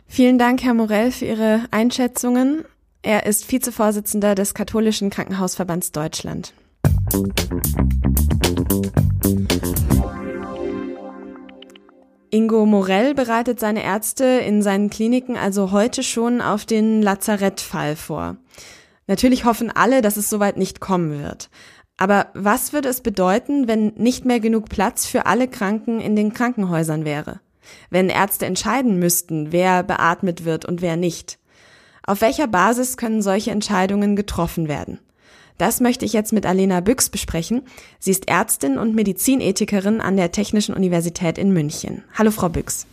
Vielen 0.07 0.39
Dank, 0.39 0.63
Herr 0.63 0.73
Morell, 0.73 1.11
für 1.11 1.25
Ihre 1.25 1.65
Einschätzungen. 1.69 2.65
Er 3.03 3.27
ist 3.27 3.51
Vizevorsitzender 3.51 4.33
des 4.33 4.55
Katholischen 4.55 5.11
Krankenhausverbands 5.11 5.91
Deutschland. 5.91 6.55
Ingo 12.31 12.65
Morell 12.65 13.13
bereitet 13.13 13.59
seine 13.59 13.83
Ärzte 13.83 14.25
in 14.25 14.63
seinen 14.63 14.89
Kliniken 14.89 15.37
also 15.37 15.71
heute 15.71 16.01
schon 16.01 16.41
auf 16.41 16.65
den 16.65 17.03
Lazarettfall 17.03 17.95
vor. 17.95 18.37
Natürlich 19.05 19.45
hoffen 19.45 19.71
alle, 19.71 20.01
dass 20.01 20.17
es 20.17 20.29
soweit 20.29 20.57
nicht 20.57 20.81
kommen 20.81 21.23
wird. 21.23 21.49
Aber 21.97 22.27
was 22.33 22.73
würde 22.73 22.89
es 22.89 23.01
bedeuten, 23.01 23.67
wenn 23.67 23.93
nicht 23.95 24.23
mehr 24.23 24.39
genug 24.39 24.69
Platz 24.69 25.07
für 25.07 25.25
alle 25.25 25.47
Kranken 25.47 25.99
in 25.99 26.15
den 26.15 26.31
Krankenhäusern 26.31 27.05
wäre? 27.05 27.39
Wenn 27.89 28.09
Ärzte 28.09 28.45
entscheiden 28.45 28.99
müssten, 28.99 29.51
wer 29.51 29.83
beatmet 29.83 30.45
wird 30.45 30.65
und 30.65 30.81
wer 30.81 30.95
nicht? 30.95 31.39
Auf 32.03 32.21
welcher 32.21 32.47
Basis 32.47 32.95
können 32.97 33.21
solche 33.21 33.51
Entscheidungen 33.51 34.15
getroffen 34.15 34.67
werden? 34.67 34.99
Das 35.57 35.81
möchte 35.81 36.05
ich 36.05 36.13
jetzt 36.13 36.33
mit 36.33 36.45
Alena 36.45 36.81
Büchs 36.81 37.09
besprechen. 37.09 37.63
Sie 37.99 38.11
ist 38.11 38.29
Ärztin 38.29 38.77
und 38.77 38.93
Medizinethikerin 38.93 40.01
an 40.01 40.15
der 40.15 40.31
Technischen 40.31 40.75
Universität 40.75 41.39
in 41.39 41.51
München. 41.51 42.03
Hallo, 42.15 42.29
Frau 42.29 42.47
Büchs. 42.47 42.85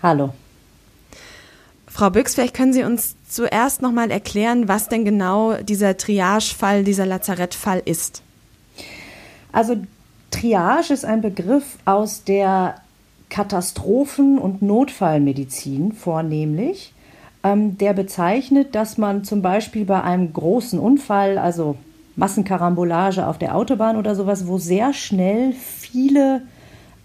Hallo. 0.00 0.32
Frau 1.88 2.10
Büchs, 2.10 2.36
vielleicht 2.36 2.54
können 2.54 2.72
Sie 2.72 2.84
uns 2.84 3.16
zuerst 3.28 3.82
nochmal 3.82 4.12
erklären, 4.12 4.68
was 4.68 4.88
denn 4.88 5.04
genau 5.04 5.54
dieser 5.54 5.96
Triage-Fall, 5.96 6.84
dieser 6.84 7.06
Lazarettfall 7.06 7.82
ist. 7.84 8.22
Also 9.52 9.76
Triage 10.30 10.92
ist 10.92 11.04
ein 11.04 11.20
Begriff 11.20 11.78
aus 11.84 12.24
der 12.24 12.76
Katastrophen- 13.30 14.38
und 14.38 14.62
Notfallmedizin 14.62 15.92
vornehmlich, 15.92 16.94
ähm, 17.44 17.78
der 17.78 17.92
bezeichnet, 17.92 18.74
dass 18.74 18.98
man 18.98 19.24
zum 19.24 19.42
Beispiel 19.42 19.84
bei 19.84 20.02
einem 20.02 20.32
großen 20.32 20.78
Unfall, 20.78 21.38
also 21.38 21.76
Massenkarambolage 22.16 23.26
auf 23.26 23.38
der 23.38 23.54
Autobahn 23.54 23.96
oder 23.96 24.14
sowas, 24.14 24.46
wo 24.46 24.58
sehr 24.58 24.92
schnell 24.92 25.52
viele 25.52 26.42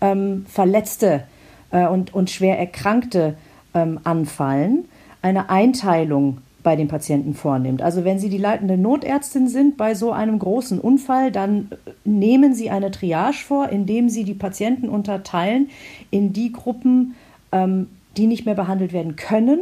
ähm, 0.01 0.45
Verletzte 0.49 1.23
äh, 1.71 1.87
und, 1.87 2.13
und 2.13 2.29
schwer 2.29 2.57
Erkrankte 2.57 3.35
ähm, 3.73 3.99
anfallen, 4.03 4.85
eine 5.21 5.49
Einteilung 5.49 6.39
bei 6.63 6.75
den 6.75 6.87
Patienten 6.87 7.33
vornimmt. 7.33 7.81
Also 7.81 8.05
wenn 8.05 8.19
Sie 8.19 8.29
die 8.29 8.37
leitende 8.37 8.77
Notärztin 8.77 9.47
sind 9.47 9.77
bei 9.77 9.93
so 9.93 10.11
einem 10.11 10.39
großen 10.39 10.79
Unfall, 10.79 11.31
dann 11.31 11.69
äh, 11.71 11.91
nehmen 12.05 12.55
Sie 12.55 12.69
eine 12.69 12.91
Triage 12.91 13.43
vor, 13.45 13.69
indem 13.69 14.09
Sie 14.09 14.23
die 14.23 14.33
Patienten 14.33 14.89
unterteilen 14.89 15.69
in 16.09 16.33
die 16.33 16.51
Gruppen, 16.51 17.15
ähm, 17.51 17.87
die 18.17 18.27
nicht 18.27 18.45
mehr 18.45 18.55
behandelt 18.55 18.93
werden 18.93 19.15
können 19.15 19.59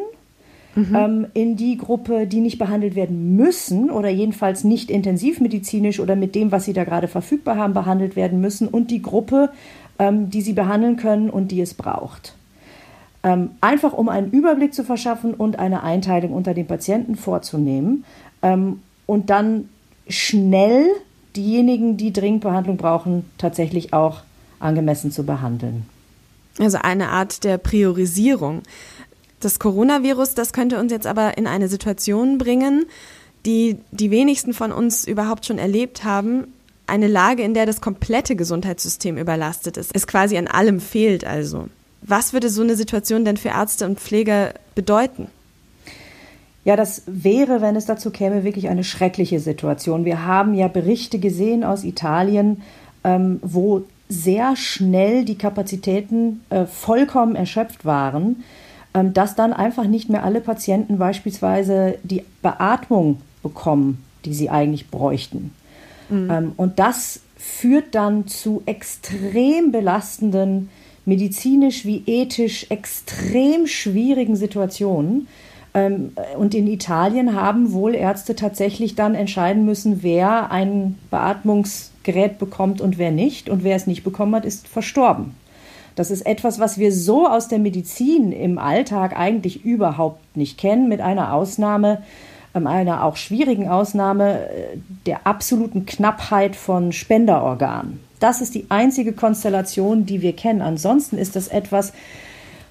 mhm. 0.75 0.95
ähm, 0.95 1.27
in 1.33 1.55
die 1.55 1.77
Gruppe, 1.77 2.27
die 2.27 2.41
nicht 2.41 2.57
behandelt 2.57 2.95
werden 2.95 3.35
müssen 3.35 3.89
oder 3.89 4.09
jedenfalls 4.09 4.63
nicht 4.63 4.89
intensivmedizinisch 4.89 5.99
oder 5.99 6.15
mit 6.15 6.35
dem, 6.35 6.51
was 6.51 6.65
sie 6.65 6.73
da 6.73 6.83
gerade 6.83 7.07
verfügbar 7.07 7.57
haben, 7.57 7.73
behandelt 7.73 8.15
werden 8.15 8.41
müssen 8.41 8.67
und 8.67 8.91
die 8.91 9.01
Gruppe, 9.01 9.49
ähm, 9.99 10.29
die 10.29 10.41
sie 10.41 10.53
behandeln 10.53 10.97
können 10.97 11.29
und 11.29 11.51
die 11.51 11.61
es 11.61 11.73
braucht. 11.73 12.35
Ähm, 13.23 13.51
einfach 13.61 13.93
um 13.93 14.09
einen 14.09 14.31
Überblick 14.31 14.73
zu 14.73 14.83
verschaffen 14.83 15.35
und 15.35 15.59
eine 15.59 15.83
Einteilung 15.83 16.33
unter 16.33 16.55
den 16.55 16.65
Patienten 16.65 17.15
vorzunehmen 17.15 18.03
ähm, 18.41 18.81
und 19.05 19.29
dann 19.29 19.69
schnell 20.07 20.87
diejenigen, 21.35 21.97
die 21.97 22.11
dringend 22.11 22.41
Behandlung 22.41 22.77
brauchen, 22.77 23.29
tatsächlich 23.37 23.93
auch 23.93 24.21
angemessen 24.59 25.11
zu 25.11 25.23
behandeln. 25.23 25.85
Also 26.59 26.79
eine 26.79 27.09
Art 27.09 27.43
der 27.43 27.57
Priorisierung. 27.57 28.63
Das 29.39 29.59
Coronavirus, 29.59 30.35
das 30.35 30.53
könnte 30.53 30.79
uns 30.79 30.91
jetzt 30.91 31.07
aber 31.07 31.37
in 31.37 31.47
eine 31.47 31.67
Situation 31.67 32.37
bringen, 32.37 32.85
die 33.45 33.77
die 33.91 34.11
wenigsten 34.11 34.53
von 34.53 34.71
uns 34.71 35.07
überhaupt 35.07 35.45
schon 35.45 35.57
erlebt 35.57 36.03
haben. 36.03 36.53
Eine 36.85 37.07
Lage, 37.07 37.43
in 37.43 37.53
der 37.53 37.65
das 37.65 37.81
komplette 37.81 38.35
Gesundheitssystem 38.35 39.17
überlastet 39.17 39.77
ist, 39.77 39.91
es 39.95 40.07
quasi 40.07 40.37
an 40.37 40.47
allem 40.47 40.79
fehlt 40.79 41.25
also. 41.25 41.69
Was 42.01 42.33
würde 42.33 42.49
so 42.49 42.61
eine 42.61 42.75
Situation 42.75 43.25
denn 43.25 43.37
für 43.37 43.49
Ärzte 43.49 43.85
und 43.85 43.99
Pfleger 43.99 44.53
bedeuten? 44.75 45.27
Ja, 46.63 46.75
das 46.75 47.03
wäre, 47.07 47.61
wenn 47.61 47.75
es 47.75 47.85
dazu 47.85 48.11
käme, 48.11 48.43
wirklich 48.43 48.69
eine 48.69 48.83
schreckliche 48.83 49.39
Situation. 49.39 50.05
Wir 50.05 50.25
haben 50.25 50.53
ja 50.53 50.67
Berichte 50.67 51.19
gesehen 51.19 51.63
aus 51.63 51.83
Italien, 51.83 52.61
ähm, 53.03 53.39
wo 53.41 53.83
sehr 54.09 54.55
schnell 54.55 55.25
die 55.25 55.37
Kapazitäten 55.37 56.41
äh, 56.49 56.65
vollkommen 56.65 57.35
erschöpft 57.35 57.85
waren 57.85 58.43
ähm, 58.93 59.13
dass 59.13 59.35
dann 59.35 59.53
einfach 59.53 59.85
nicht 59.85 60.09
mehr 60.09 60.23
alle 60.23 60.41
Patienten 60.41 60.97
beispielsweise 60.97 61.97
die 62.03 62.23
Beatmung 62.41 63.21
bekommen, 63.41 64.03
die 64.25 64.33
sie 64.33 64.49
eigentlich 64.49 64.89
bräuchten. 64.89 65.53
Mhm. 66.09 66.29
Ähm, 66.29 66.51
und 66.57 66.79
das 66.79 67.21
führt 67.37 67.95
dann 67.95 68.27
zu 68.27 68.61
extrem 68.65 69.71
belastenden, 69.71 70.69
medizinisch 71.05 71.85
wie 71.85 72.03
ethisch 72.05 72.67
extrem 72.69 73.67
schwierigen 73.67 74.35
Situationen. 74.35 75.27
Ähm, 75.73 76.13
und 76.37 76.53
in 76.53 76.67
Italien 76.67 77.35
haben 77.35 77.73
wohl 77.73 77.95
Ärzte 77.95 78.35
tatsächlich 78.35 78.95
dann 78.95 79.15
entscheiden 79.15 79.65
müssen, 79.65 80.03
wer 80.03 80.51
ein 80.51 80.97
Beatmungsgerät 81.09 82.39
bekommt 82.39 82.81
und 82.81 82.97
wer 82.97 83.11
nicht. 83.11 83.49
Und 83.49 83.63
wer 83.63 83.75
es 83.75 83.87
nicht 83.87 84.03
bekommen 84.03 84.35
hat, 84.35 84.45
ist 84.45 84.67
verstorben. 84.67 85.35
Das 85.95 86.09
ist 86.09 86.25
etwas, 86.25 86.59
was 86.59 86.77
wir 86.77 86.91
so 86.93 87.27
aus 87.27 87.47
der 87.47 87.59
Medizin 87.59 88.31
im 88.31 88.57
Alltag 88.57 89.17
eigentlich 89.17 89.65
überhaupt 89.65 90.37
nicht 90.37 90.57
kennen, 90.57 90.87
mit 90.87 91.01
einer 91.01 91.33
Ausnahme, 91.33 92.01
einer 92.53 93.03
auch 93.03 93.15
schwierigen 93.15 93.67
Ausnahme 93.67 94.47
äh, 94.49 94.77
der 95.05 95.25
absoluten 95.25 95.85
Knappheit 95.85 96.55
von 96.55 96.91
Spenderorganen. 96.91 97.99
Das 98.19 98.41
ist 98.41 98.53
die 98.53 98.65
einzige 98.69 99.13
Konstellation, 99.13 100.05
die 100.05 100.21
wir 100.21 100.33
kennen. 100.33 100.61
Ansonsten 100.61 101.17
ist 101.17 101.35
das 101.35 101.47
etwas, 101.47 101.93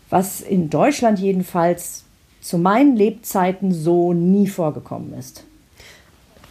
was 0.08 0.40
in 0.40 0.70
Deutschland 0.70 1.18
jedenfalls 1.18 2.04
zu 2.40 2.58
meinen 2.58 2.96
Lebzeiten 2.96 3.72
so 3.72 4.12
nie 4.12 4.46
vorgekommen 4.46 5.14
ist. 5.18 5.44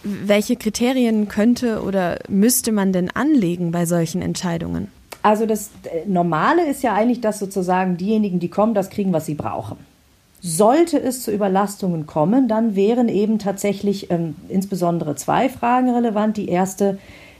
Welche 0.04 0.56
Kriterien 0.56 1.28
könnte 1.28 1.82
oder 1.84 2.20
müsste 2.30 2.72
man 2.72 2.94
denn 2.94 3.10
anlegen 3.10 3.72
bei 3.72 3.86
solchen 3.86 4.22
Entscheidungen? 4.22 4.90
Also 5.22 5.46
das 5.46 5.72
äh, 5.84 6.08
Normale 6.08 6.66
ist 6.66 6.84
ja 6.84 6.94
eigentlich, 6.94 7.22
dass 7.22 7.40
sozusagen 7.40 7.98
diejenigen, 7.98 8.40
die 8.40 8.50
kommen, 8.50 8.74
das 8.74 8.90
kriegen, 8.90 9.12
was 9.12 9.26
sie 9.26 9.36
brauchen. 9.36 9.78
Sollte 10.42 11.02
es 11.02 11.24
zu 11.24 11.32
Überlastungen 11.32 12.06
kommen, 12.06 12.48
dann 12.48 12.76
wären 12.76 13.10
eben 13.10 13.40
tatsächlich 13.40 14.10
ähm, 14.10 14.36
insbesondere 14.48 15.16
zwei 15.16 15.50
Fragen 15.50 15.90
relevant. 15.90 16.38
Die 16.38 16.48
erste, 16.48 16.98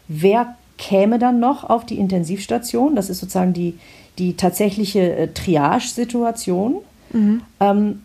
wer 0.08 0.56
käme 0.78 1.20
dann 1.20 1.40
noch 1.40 1.64
auf 1.70 1.86
die 1.86 1.98
Intensivstation? 1.98 2.96
Das 2.96 3.10
ist 3.10 3.20
sozusagen 3.20 3.54
die, 3.54 3.78
die 4.18 4.36
tatsächliche 4.36 5.16
äh, 5.16 5.28
Triage-Situation. 5.30 6.76
Mhm. 7.14 7.42
Ähm, 7.60 8.02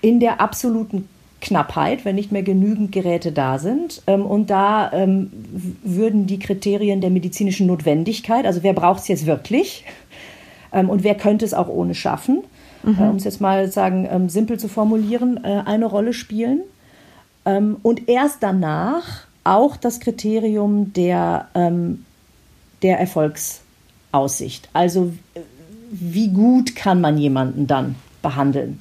in 0.00 0.18
der 0.18 0.40
absoluten 0.40 1.08
Knappheit, 1.40 2.04
wenn 2.04 2.14
nicht 2.14 2.32
mehr 2.32 2.42
genügend 2.42 2.92
Geräte 2.92 3.32
da 3.32 3.58
sind. 3.58 4.02
Ähm, 4.06 4.24
und 4.24 4.50
da 4.50 4.92
ähm, 4.92 5.30
würden 5.82 6.26
die 6.26 6.38
Kriterien 6.38 7.00
der 7.00 7.10
medizinischen 7.10 7.66
Notwendigkeit, 7.66 8.46
also 8.46 8.62
wer 8.62 8.72
braucht 8.72 9.02
es 9.02 9.08
jetzt 9.08 9.26
wirklich 9.26 9.84
ähm, 10.72 10.88
und 10.88 11.04
wer 11.04 11.14
könnte 11.14 11.44
es 11.44 11.52
auch 11.52 11.68
ohne 11.68 11.94
schaffen, 11.94 12.42
mhm. 12.82 12.96
äh, 12.98 13.08
um 13.08 13.16
es 13.16 13.24
jetzt 13.24 13.40
mal 13.40 13.70
sagen, 13.70 14.08
ähm, 14.10 14.28
simpel 14.28 14.58
zu 14.58 14.68
formulieren, 14.68 15.42
äh, 15.44 15.62
eine 15.64 15.86
Rolle 15.86 16.12
spielen. 16.12 16.62
Ähm, 17.44 17.76
und 17.82 18.08
erst 18.08 18.42
danach 18.42 19.26
auch 19.44 19.76
das 19.76 20.00
Kriterium 20.00 20.92
der, 20.92 21.48
ähm, 21.54 22.04
der 22.82 23.00
Erfolgsaussicht. 23.00 24.68
Also 24.72 25.12
wie 25.90 26.28
gut 26.28 26.74
kann 26.76 27.00
man 27.00 27.18
jemanden 27.18 27.66
dann 27.66 27.96
behandeln 28.22 28.80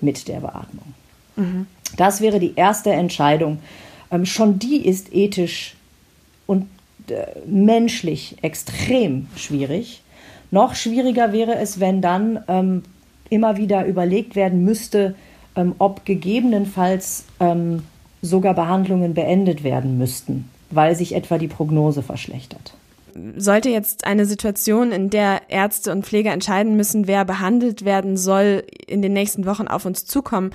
mit 0.00 0.28
der 0.28 0.40
Beatmung. 0.40 0.94
Mhm. 1.36 1.66
Das 1.96 2.20
wäre 2.20 2.38
die 2.38 2.54
erste 2.56 2.90
Entscheidung. 2.90 3.58
Ähm, 4.10 4.26
schon 4.26 4.58
die 4.58 4.86
ist 4.86 5.12
ethisch 5.12 5.74
und 6.46 6.66
äh, 7.08 7.26
menschlich 7.46 8.36
extrem 8.42 9.26
schwierig. 9.36 10.02
Noch 10.50 10.74
schwieriger 10.74 11.32
wäre 11.32 11.56
es, 11.56 11.80
wenn 11.80 12.02
dann 12.02 12.44
ähm, 12.46 12.82
immer 13.32 13.56
wieder 13.56 13.86
überlegt 13.86 14.36
werden 14.36 14.64
müsste, 14.64 15.14
ähm, 15.56 15.74
ob 15.78 16.04
gegebenenfalls 16.04 17.24
ähm, 17.40 17.82
sogar 18.20 18.54
Behandlungen 18.54 19.14
beendet 19.14 19.64
werden 19.64 19.98
müssten, 19.98 20.48
weil 20.70 20.94
sich 20.94 21.14
etwa 21.14 21.38
die 21.38 21.48
Prognose 21.48 22.02
verschlechtert. 22.02 22.74
Sollte 23.36 23.68
jetzt 23.68 24.06
eine 24.06 24.24
Situation, 24.24 24.90
in 24.90 25.10
der 25.10 25.42
Ärzte 25.48 25.92
und 25.92 26.06
Pfleger 26.06 26.32
entscheiden 26.32 26.76
müssen, 26.76 27.06
wer 27.06 27.24
behandelt 27.26 27.84
werden 27.84 28.16
soll, 28.16 28.64
in 28.86 29.02
den 29.02 29.12
nächsten 29.12 29.44
Wochen 29.44 29.68
auf 29.68 29.84
uns 29.84 30.06
zukommen, 30.06 30.50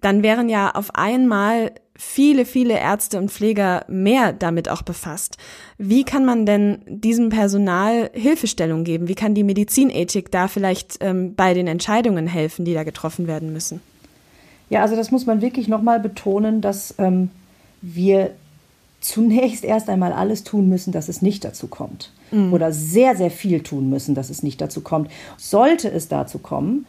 dann 0.00 0.22
wären 0.22 0.50
ja 0.50 0.72
auf 0.72 0.94
einmal 0.94 1.72
viele, 2.02 2.44
viele 2.44 2.78
Ärzte 2.78 3.16
und 3.16 3.30
Pfleger 3.30 3.84
mehr 3.88 4.32
damit 4.32 4.68
auch 4.68 4.82
befasst. 4.82 5.38
Wie 5.78 6.04
kann 6.04 6.24
man 6.24 6.44
denn 6.44 6.78
diesem 6.86 7.30
Personal 7.30 8.10
Hilfestellung 8.12 8.84
geben? 8.84 9.08
Wie 9.08 9.14
kann 9.14 9.34
die 9.34 9.44
Medizinethik 9.44 10.30
da 10.30 10.48
vielleicht 10.48 10.98
ähm, 11.00 11.34
bei 11.34 11.54
den 11.54 11.68
Entscheidungen 11.68 12.26
helfen, 12.26 12.64
die 12.64 12.74
da 12.74 12.82
getroffen 12.82 13.28
werden 13.28 13.52
müssen? 13.52 13.80
Ja, 14.68 14.82
also 14.82 14.96
das 14.96 15.10
muss 15.10 15.26
man 15.26 15.40
wirklich 15.40 15.68
nochmal 15.68 16.00
betonen, 16.00 16.60
dass 16.60 16.94
ähm, 16.98 17.30
wir 17.80 18.32
zunächst 19.00 19.64
erst 19.64 19.88
einmal 19.88 20.12
alles 20.12 20.44
tun 20.44 20.68
müssen, 20.68 20.92
dass 20.92 21.08
es 21.08 21.22
nicht 21.22 21.44
dazu 21.44 21.68
kommt. 21.68 22.10
Mhm. 22.30 22.52
Oder 22.52 22.72
sehr, 22.72 23.16
sehr 23.16 23.30
viel 23.30 23.62
tun 23.62 23.88
müssen, 23.88 24.14
dass 24.14 24.28
es 24.28 24.42
nicht 24.42 24.60
dazu 24.60 24.80
kommt. 24.80 25.10
Sollte 25.38 25.90
es 25.90 26.08
dazu 26.08 26.40
kommen, 26.40 26.84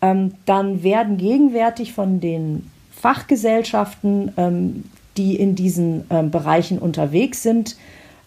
ähm, 0.00 0.32
dann 0.46 0.82
werden 0.82 1.16
gegenwärtig 1.16 1.92
von 1.92 2.20
den 2.20 2.70
Fachgesellschaften, 3.04 4.32
ähm, 4.38 4.84
die 5.18 5.36
in 5.36 5.54
diesen 5.54 6.06
ähm, 6.08 6.30
Bereichen 6.30 6.78
unterwegs 6.78 7.42
sind, 7.42 7.76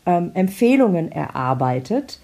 ähm, 0.06 0.30
Empfehlungen 0.36 1.12
erarbeitet, 1.12 2.20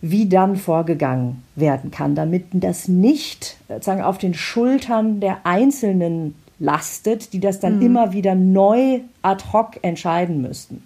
wie 0.00 0.26
dann 0.26 0.56
vorgegangen 0.56 1.42
werden 1.56 1.90
kann, 1.90 2.14
damit 2.14 2.46
das 2.52 2.88
nicht 2.88 3.58
sozusagen 3.68 4.00
auf 4.00 4.16
den 4.16 4.32
Schultern 4.32 5.20
der 5.20 5.44
Einzelnen 5.44 6.34
lastet, 6.58 7.34
die 7.34 7.40
das 7.40 7.60
dann 7.60 7.76
mhm. 7.76 7.82
immer 7.82 8.12
wieder 8.14 8.34
neu 8.34 9.00
ad 9.20 9.44
hoc 9.52 9.78
entscheiden 9.82 10.40
müssten. 10.40 10.84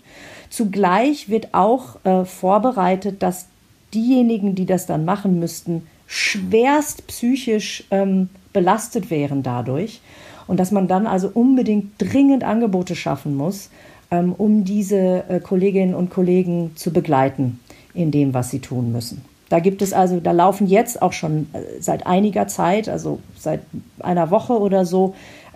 Zugleich 0.50 1.28
wird 1.28 1.54
auch 1.54 2.04
äh, 2.04 2.24
vorbereitet, 2.24 3.22
dass 3.22 3.46
diejenigen, 3.94 4.56
die 4.56 4.66
das 4.66 4.86
dann 4.86 5.04
machen 5.04 5.38
müssten, 5.38 5.86
schwerst 6.08 7.06
psychisch 7.06 7.84
ähm, 7.92 8.30
belastet 8.52 9.10
wären 9.10 9.44
dadurch 9.44 10.00
und 10.48 10.58
dass 10.58 10.72
man 10.72 10.88
dann 10.88 11.06
also 11.06 11.30
unbedingt 11.32 11.92
dringend 11.98 12.42
Angebote 12.42 12.96
schaffen 12.96 13.36
muss, 13.36 13.70
ähm, 14.10 14.34
um 14.36 14.64
diese 14.64 15.24
äh, 15.28 15.40
Kolleginnen 15.40 15.94
und 15.94 16.10
Kollegen 16.10 16.72
zu 16.74 16.92
begleiten 16.92 17.60
in 17.94 18.10
dem, 18.10 18.34
was 18.34 18.50
sie 18.50 18.58
tun 18.58 18.90
müssen. 18.90 19.22
Da 19.48 19.60
gibt 19.60 19.80
es 19.80 19.92
also, 19.92 20.20
da 20.20 20.32
laufen 20.32 20.66
jetzt 20.66 21.00
auch 21.00 21.12
schon 21.12 21.46
äh, 21.52 21.80
seit 21.80 22.06
einiger 22.06 22.48
Zeit, 22.48 22.88
also 22.88 23.20
seit 23.36 23.60
einer 24.00 24.30
Woche 24.30 24.58
oder 24.58 24.84
so, 24.84 25.14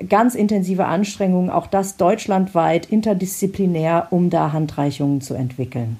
ganz 0.08 0.34
intensive 0.34 0.86
Anstrengungen, 0.86 1.50
auch 1.50 1.66
das 1.66 1.96
deutschlandweit, 1.96 2.86
interdisziplinär, 2.86 4.08
um 4.10 4.30
da 4.30 4.52
Handreichungen 4.52 5.20
zu 5.20 5.34
entwickeln. 5.34 5.98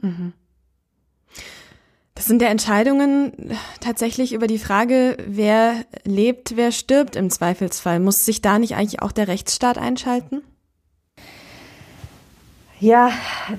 Mhm. 0.00 0.32
Das 2.14 2.26
sind 2.26 2.40
ja 2.40 2.48
Entscheidungen 2.48 3.32
tatsächlich 3.80 4.32
über 4.32 4.46
die 4.46 4.58
Frage, 4.58 5.16
wer 5.26 5.74
lebt, 6.04 6.56
wer 6.56 6.70
stirbt 6.70 7.16
im 7.16 7.28
Zweifelsfall. 7.28 7.98
Muss 7.98 8.24
sich 8.24 8.40
da 8.40 8.58
nicht 8.58 8.76
eigentlich 8.76 9.02
auch 9.02 9.10
der 9.10 9.26
Rechtsstaat 9.26 9.78
einschalten? 9.78 10.42
Ja, 12.78 13.10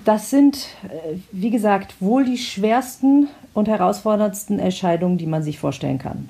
das 0.06 0.30
sind, 0.30 0.68
äh, 0.84 1.18
wie 1.32 1.50
gesagt, 1.50 1.96
wohl 2.00 2.26
die 2.26 2.38
schwersten 2.38 3.28
und 3.54 3.68
herausforderndsten 3.68 4.60
Entscheidungen, 4.60 5.18
die 5.18 5.26
man 5.26 5.44
sich 5.44 5.58
vorstellen 5.58 6.00
kann. 6.00 6.30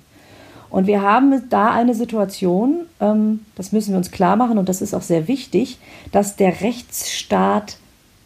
Und 0.70 0.88
wir 0.88 1.02
haben 1.02 1.50
da 1.50 1.72
eine 1.72 1.94
Situation, 1.94 2.86
ähm, 3.00 3.46
das 3.56 3.72
müssen 3.72 3.92
wir 3.92 3.98
uns 3.98 4.12
klar 4.12 4.36
machen, 4.36 4.58
und 4.58 4.70
das 4.70 4.82
ist 4.82 4.94
auch 4.94 5.02
sehr 5.02 5.28
wichtig, 5.28 5.78
dass 6.12 6.36
der 6.36 6.62
Rechtsstaat 6.62 7.78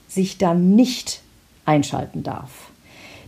sich 0.08 0.38
da 0.38 0.54
nicht 0.54 1.22
einschalten 1.66 2.24
darf. 2.24 2.69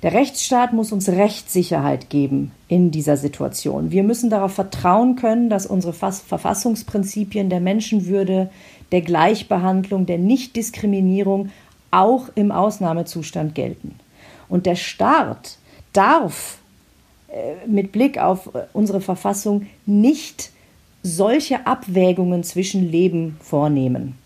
Der 0.03 0.13
Rechtsstaat 0.13 0.73
muss 0.73 0.91
uns 0.91 1.09
Rechtssicherheit 1.09 2.09
geben 2.09 2.51
in 2.67 2.89
dieser 2.89 3.17
Situation. 3.17 3.91
Wir 3.91 4.01
müssen 4.01 4.31
darauf 4.31 4.53
vertrauen 4.53 5.15
können, 5.15 5.49
dass 5.49 5.67
unsere 5.67 5.93
Verfassungsprinzipien 5.93 7.49
der 7.49 7.59
Menschenwürde, 7.59 8.49
der 8.91 9.01
Gleichbehandlung, 9.01 10.07
der 10.07 10.17
Nichtdiskriminierung 10.17 11.51
auch 11.91 12.29
im 12.33 12.51
Ausnahmezustand 12.51 13.53
gelten. 13.53 13.95
Und 14.49 14.65
der 14.65 14.75
Staat 14.75 15.57
darf 15.93 16.57
äh, 17.27 17.67
mit 17.67 17.91
Blick 17.91 18.17
auf 18.17 18.55
äh, 18.55 18.63
unsere 18.73 19.01
Verfassung 19.01 19.67
nicht 19.85 20.49
solche 21.03 21.67
Abwägungen 21.67 22.43
zwischen 22.43 22.89
Leben 22.89 23.37
vornehmen 23.39 24.17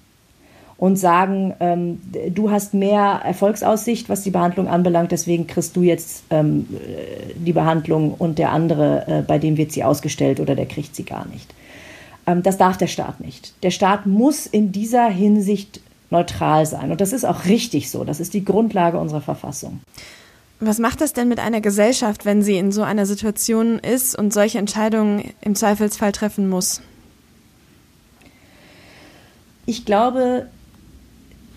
und 0.77 0.97
sagen, 0.97 1.53
ähm, 1.59 2.01
du 2.33 2.51
hast 2.51 2.73
mehr 2.73 3.21
Erfolgsaussicht, 3.23 4.09
was 4.09 4.23
die 4.23 4.31
Behandlung 4.31 4.67
anbelangt, 4.67 5.11
deswegen 5.11 5.47
kriegst 5.47 5.75
du 5.75 5.83
jetzt 5.83 6.23
ähm, 6.29 6.67
die 7.35 7.53
Behandlung 7.53 8.13
und 8.13 8.37
der 8.37 8.51
andere, 8.51 9.07
äh, 9.07 9.21
bei 9.21 9.39
dem 9.39 9.57
wird 9.57 9.71
sie 9.71 9.83
ausgestellt 9.83 10.39
oder 10.39 10.55
der 10.55 10.65
kriegt 10.65 10.95
sie 10.95 11.05
gar 11.05 11.25
nicht. 11.27 11.53
Ähm, 12.27 12.43
das 12.43 12.57
darf 12.57 12.77
der 12.77 12.87
Staat 12.87 13.21
nicht. 13.21 13.53
Der 13.63 13.71
Staat 13.71 14.05
muss 14.05 14.45
in 14.45 14.71
dieser 14.73 15.07
Hinsicht 15.07 15.79
neutral 16.09 16.65
sein 16.65 16.91
und 16.91 16.99
das 16.99 17.13
ist 17.13 17.25
auch 17.25 17.45
richtig 17.45 17.89
so. 17.89 18.03
Das 18.03 18.19
ist 18.19 18.33
die 18.33 18.43
Grundlage 18.43 18.99
unserer 18.99 19.21
Verfassung. 19.21 19.79
Was 20.59 20.79
macht 20.79 21.01
das 21.01 21.13
denn 21.13 21.27
mit 21.27 21.39
einer 21.39 21.61
Gesellschaft, 21.61 22.25
wenn 22.25 22.41
sie 22.41 22.57
in 22.57 22.71
so 22.71 22.81
einer 22.81 23.05
Situation 23.05 23.79
ist 23.79 24.17
und 24.17 24.33
solche 24.33 24.57
Entscheidungen 24.57 25.31
im 25.41 25.55
Zweifelsfall 25.55 26.11
treffen 26.11 26.47
muss? 26.47 26.81
Ich 29.65 29.83
glaube, 29.83 30.47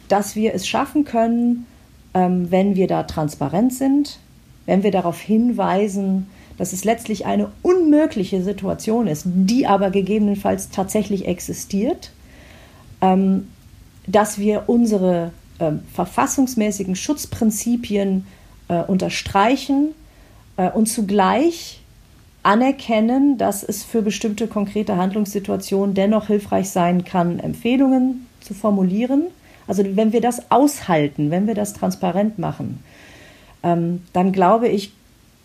dass 0.08 0.36
wir 0.36 0.54
es 0.54 0.66
schaffen 0.66 1.04
können, 1.04 1.66
ähm, 2.14 2.50
wenn 2.50 2.76
wir 2.76 2.86
da 2.86 3.04
transparent 3.04 3.72
sind, 3.72 4.18
wenn 4.66 4.82
wir 4.82 4.90
darauf 4.90 5.20
hinweisen, 5.20 6.28
dass 6.56 6.72
es 6.72 6.84
letztlich 6.84 7.24
eine 7.24 7.50
unmögliche 7.62 8.42
Situation 8.42 9.06
ist, 9.06 9.24
die 9.26 9.66
aber 9.66 9.90
gegebenenfalls 9.90 10.70
tatsächlich 10.70 11.26
existiert, 11.26 12.10
ähm, 13.00 13.48
dass 14.06 14.38
wir 14.38 14.64
unsere 14.66 15.32
ähm, 15.60 15.80
verfassungsmäßigen 15.94 16.96
Schutzprinzipien 16.96 18.26
äh, 18.68 18.82
unterstreichen 18.82 19.94
äh, 20.56 20.70
und 20.70 20.86
zugleich 20.86 21.80
anerkennen, 22.42 23.38
dass 23.38 23.62
es 23.62 23.84
für 23.84 24.02
bestimmte 24.02 24.48
konkrete 24.48 24.96
Handlungssituationen 24.96 25.94
dennoch 25.94 26.28
hilfreich 26.28 26.70
sein 26.70 27.04
kann, 27.04 27.38
Empfehlungen 27.38 28.26
zu 28.40 28.54
formulieren 28.54 29.26
also 29.68 29.85
wenn 29.85 30.12
wir 30.12 30.20
das 30.20 30.50
aushalten, 30.50 31.31
wenn 31.31 31.46
wir 31.46 31.54
das 31.54 31.74
transparent 31.74 32.38
machen, 32.38 32.83
ähm, 33.62 34.02
dann 34.12 34.33
glaube 34.33 34.68
ich, 34.68 34.92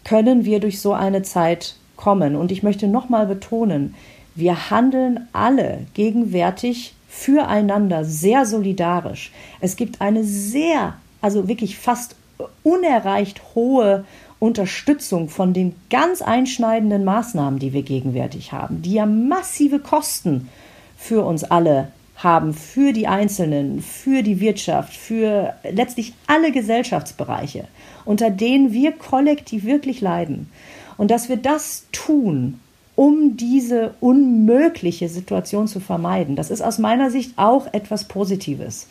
können 0.03 0.45
wir 0.45 0.59
durch 0.59 0.81
so 0.81 0.93
eine 0.93 1.21
Zeit 1.21 1.75
kommen. 1.95 2.35
Und 2.35 2.51
ich 2.51 2.63
möchte 2.63 2.87
nochmal 2.87 3.27
betonen, 3.27 3.95
wir 4.35 4.71
handeln 4.71 5.27
alle 5.33 5.85
gegenwärtig 5.93 6.95
füreinander 7.07 8.03
sehr 8.03 8.45
solidarisch. 8.45 9.31
Es 9.59 9.75
gibt 9.75 10.01
eine 10.01 10.23
sehr, 10.23 10.95
also 11.21 11.47
wirklich 11.47 11.77
fast 11.77 12.15
unerreicht 12.63 13.41
hohe 13.53 14.05
Unterstützung 14.39 15.29
von 15.29 15.53
den 15.53 15.75
ganz 15.89 16.21
einschneidenden 16.21 17.05
Maßnahmen, 17.05 17.59
die 17.59 17.71
wir 17.71 17.83
gegenwärtig 17.83 18.51
haben, 18.51 18.81
die 18.81 18.93
ja 18.93 19.05
massive 19.05 19.79
Kosten 19.79 20.49
für 20.97 21.23
uns 21.23 21.43
alle 21.43 21.89
haben 22.23 22.53
für 22.53 22.93
die 22.93 23.07
Einzelnen, 23.07 23.81
für 23.81 24.23
die 24.23 24.39
Wirtschaft, 24.39 24.93
für 24.93 25.53
letztlich 25.69 26.13
alle 26.25 26.51
Gesellschaftsbereiche, 26.51 27.65
unter 28.05 28.29
denen 28.29 28.71
wir 28.71 28.93
kollektiv 28.93 29.65
wirklich 29.65 29.99
leiden. 30.01 30.49
Und 30.97 31.11
dass 31.11 31.27
wir 31.27 31.37
das 31.37 31.85
tun, 31.91 32.59
um 32.95 33.35
diese 33.37 33.95
unmögliche 33.99 35.09
Situation 35.09 35.67
zu 35.67 35.79
vermeiden, 35.79 36.35
das 36.35 36.51
ist 36.51 36.61
aus 36.61 36.77
meiner 36.77 37.09
Sicht 37.09 37.33
auch 37.37 37.67
etwas 37.73 38.07
Positives. 38.07 38.87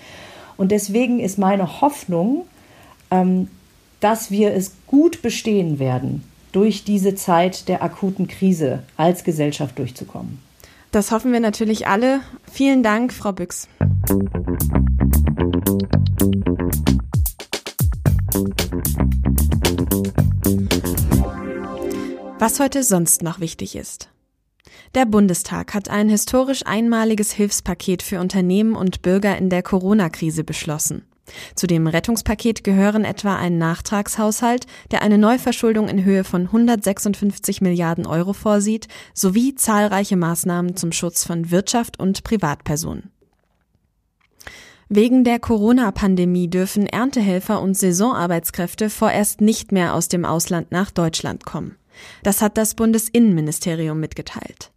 Und 0.56 0.72
deswegen 0.72 1.20
ist 1.20 1.38
meine 1.38 1.80
Hoffnung, 1.80 2.44
ähm, 3.10 3.48
dass 4.00 4.30
wir 4.30 4.52
es 4.52 4.72
gut 4.86 5.22
bestehen 5.22 5.78
werden, 5.78 6.24
durch 6.50 6.84
diese 6.84 7.14
Zeit 7.14 7.68
der 7.68 7.82
akuten 7.82 8.28
Krise 8.28 8.82
als 8.96 9.24
Gesellschaft 9.24 9.78
durchzukommen. 9.78 10.38
Das 10.92 11.10
hoffen 11.10 11.32
wir 11.32 11.40
natürlich 11.40 11.88
alle. 11.88 12.20
Vielen 12.50 12.82
Dank, 12.82 13.14
Frau 13.14 13.32
Büchs. 13.32 13.66
Was 22.38 22.60
heute 22.60 22.82
sonst 22.82 23.22
noch 23.22 23.40
wichtig 23.40 23.74
ist. 23.74 24.10
Der 24.94 25.06
Bundestag 25.06 25.72
hat 25.72 25.88
ein 25.88 26.10
historisch 26.10 26.66
einmaliges 26.66 27.32
Hilfspaket 27.32 28.02
für 28.02 28.20
Unternehmen 28.20 28.76
und 28.76 29.00
Bürger 29.00 29.38
in 29.38 29.48
der 29.48 29.62
Corona-Krise 29.62 30.44
beschlossen. 30.44 31.06
Zu 31.54 31.66
dem 31.66 31.86
Rettungspaket 31.86 32.64
gehören 32.64 33.04
etwa 33.04 33.36
ein 33.36 33.58
Nachtragshaushalt, 33.58 34.66
der 34.90 35.02
eine 35.02 35.18
Neuverschuldung 35.18 35.88
in 35.88 36.04
Höhe 36.04 36.24
von 36.24 36.46
156 36.46 37.60
Milliarden 37.60 38.06
Euro 38.06 38.32
vorsieht, 38.32 38.88
sowie 39.14 39.54
zahlreiche 39.54 40.16
Maßnahmen 40.16 40.76
zum 40.76 40.92
Schutz 40.92 41.24
von 41.24 41.50
Wirtschaft 41.50 41.98
und 41.98 42.24
Privatpersonen. 42.24 43.10
Wegen 44.88 45.24
der 45.24 45.38
Corona-Pandemie 45.38 46.48
dürfen 46.48 46.86
Erntehelfer 46.86 47.62
und 47.62 47.78
Saisonarbeitskräfte 47.78 48.90
vorerst 48.90 49.40
nicht 49.40 49.72
mehr 49.72 49.94
aus 49.94 50.08
dem 50.08 50.26
Ausland 50.26 50.70
nach 50.70 50.90
Deutschland 50.90 51.46
kommen. 51.46 51.78
Das 52.22 52.42
hat 52.42 52.58
das 52.58 52.74
Bundesinnenministerium 52.74 53.98
mitgeteilt. 53.98 54.71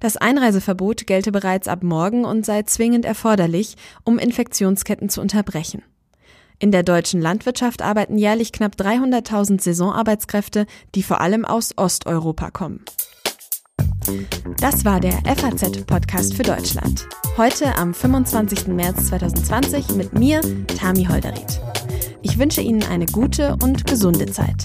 Das 0.00 0.16
Einreiseverbot 0.16 1.06
gelte 1.06 1.32
bereits 1.32 1.68
ab 1.68 1.82
morgen 1.82 2.24
und 2.24 2.46
sei 2.46 2.62
zwingend 2.62 3.04
erforderlich, 3.04 3.76
um 4.04 4.18
Infektionsketten 4.18 5.08
zu 5.08 5.20
unterbrechen. 5.20 5.82
In 6.60 6.72
der 6.72 6.82
deutschen 6.82 7.20
Landwirtschaft 7.20 7.82
arbeiten 7.82 8.18
jährlich 8.18 8.52
knapp 8.52 8.74
300.000 8.74 9.60
Saisonarbeitskräfte, 9.60 10.66
die 10.94 11.02
vor 11.02 11.20
allem 11.20 11.44
aus 11.44 11.72
Osteuropa 11.76 12.50
kommen. 12.50 12.84
Das 14.60 14.84
war 14.84 15.00
der 15.00 15.12
FAZ-Podcast 15.24 16.34
für 16.34 16.42
Deutschland. 16.42 17.06
Heute 17.36 17.76
am 17.76 17.94
25. 17.94 18.68
März 18.68 19.08
2020 19.08 19.94
mit 19.94 20.14
mir, 20.14 20.40
Tami 20.66 21.04
Holderried. 21.04 21.60
Ich 22.22 22.38
wünsche 22.38 22.62
Ihnen 22.62 22.82
eine 22.84 23.06
gute 23.06 23.56
und 23.62 23.86
gesunde 23.86 24.26
Zeit. 24.26 24.64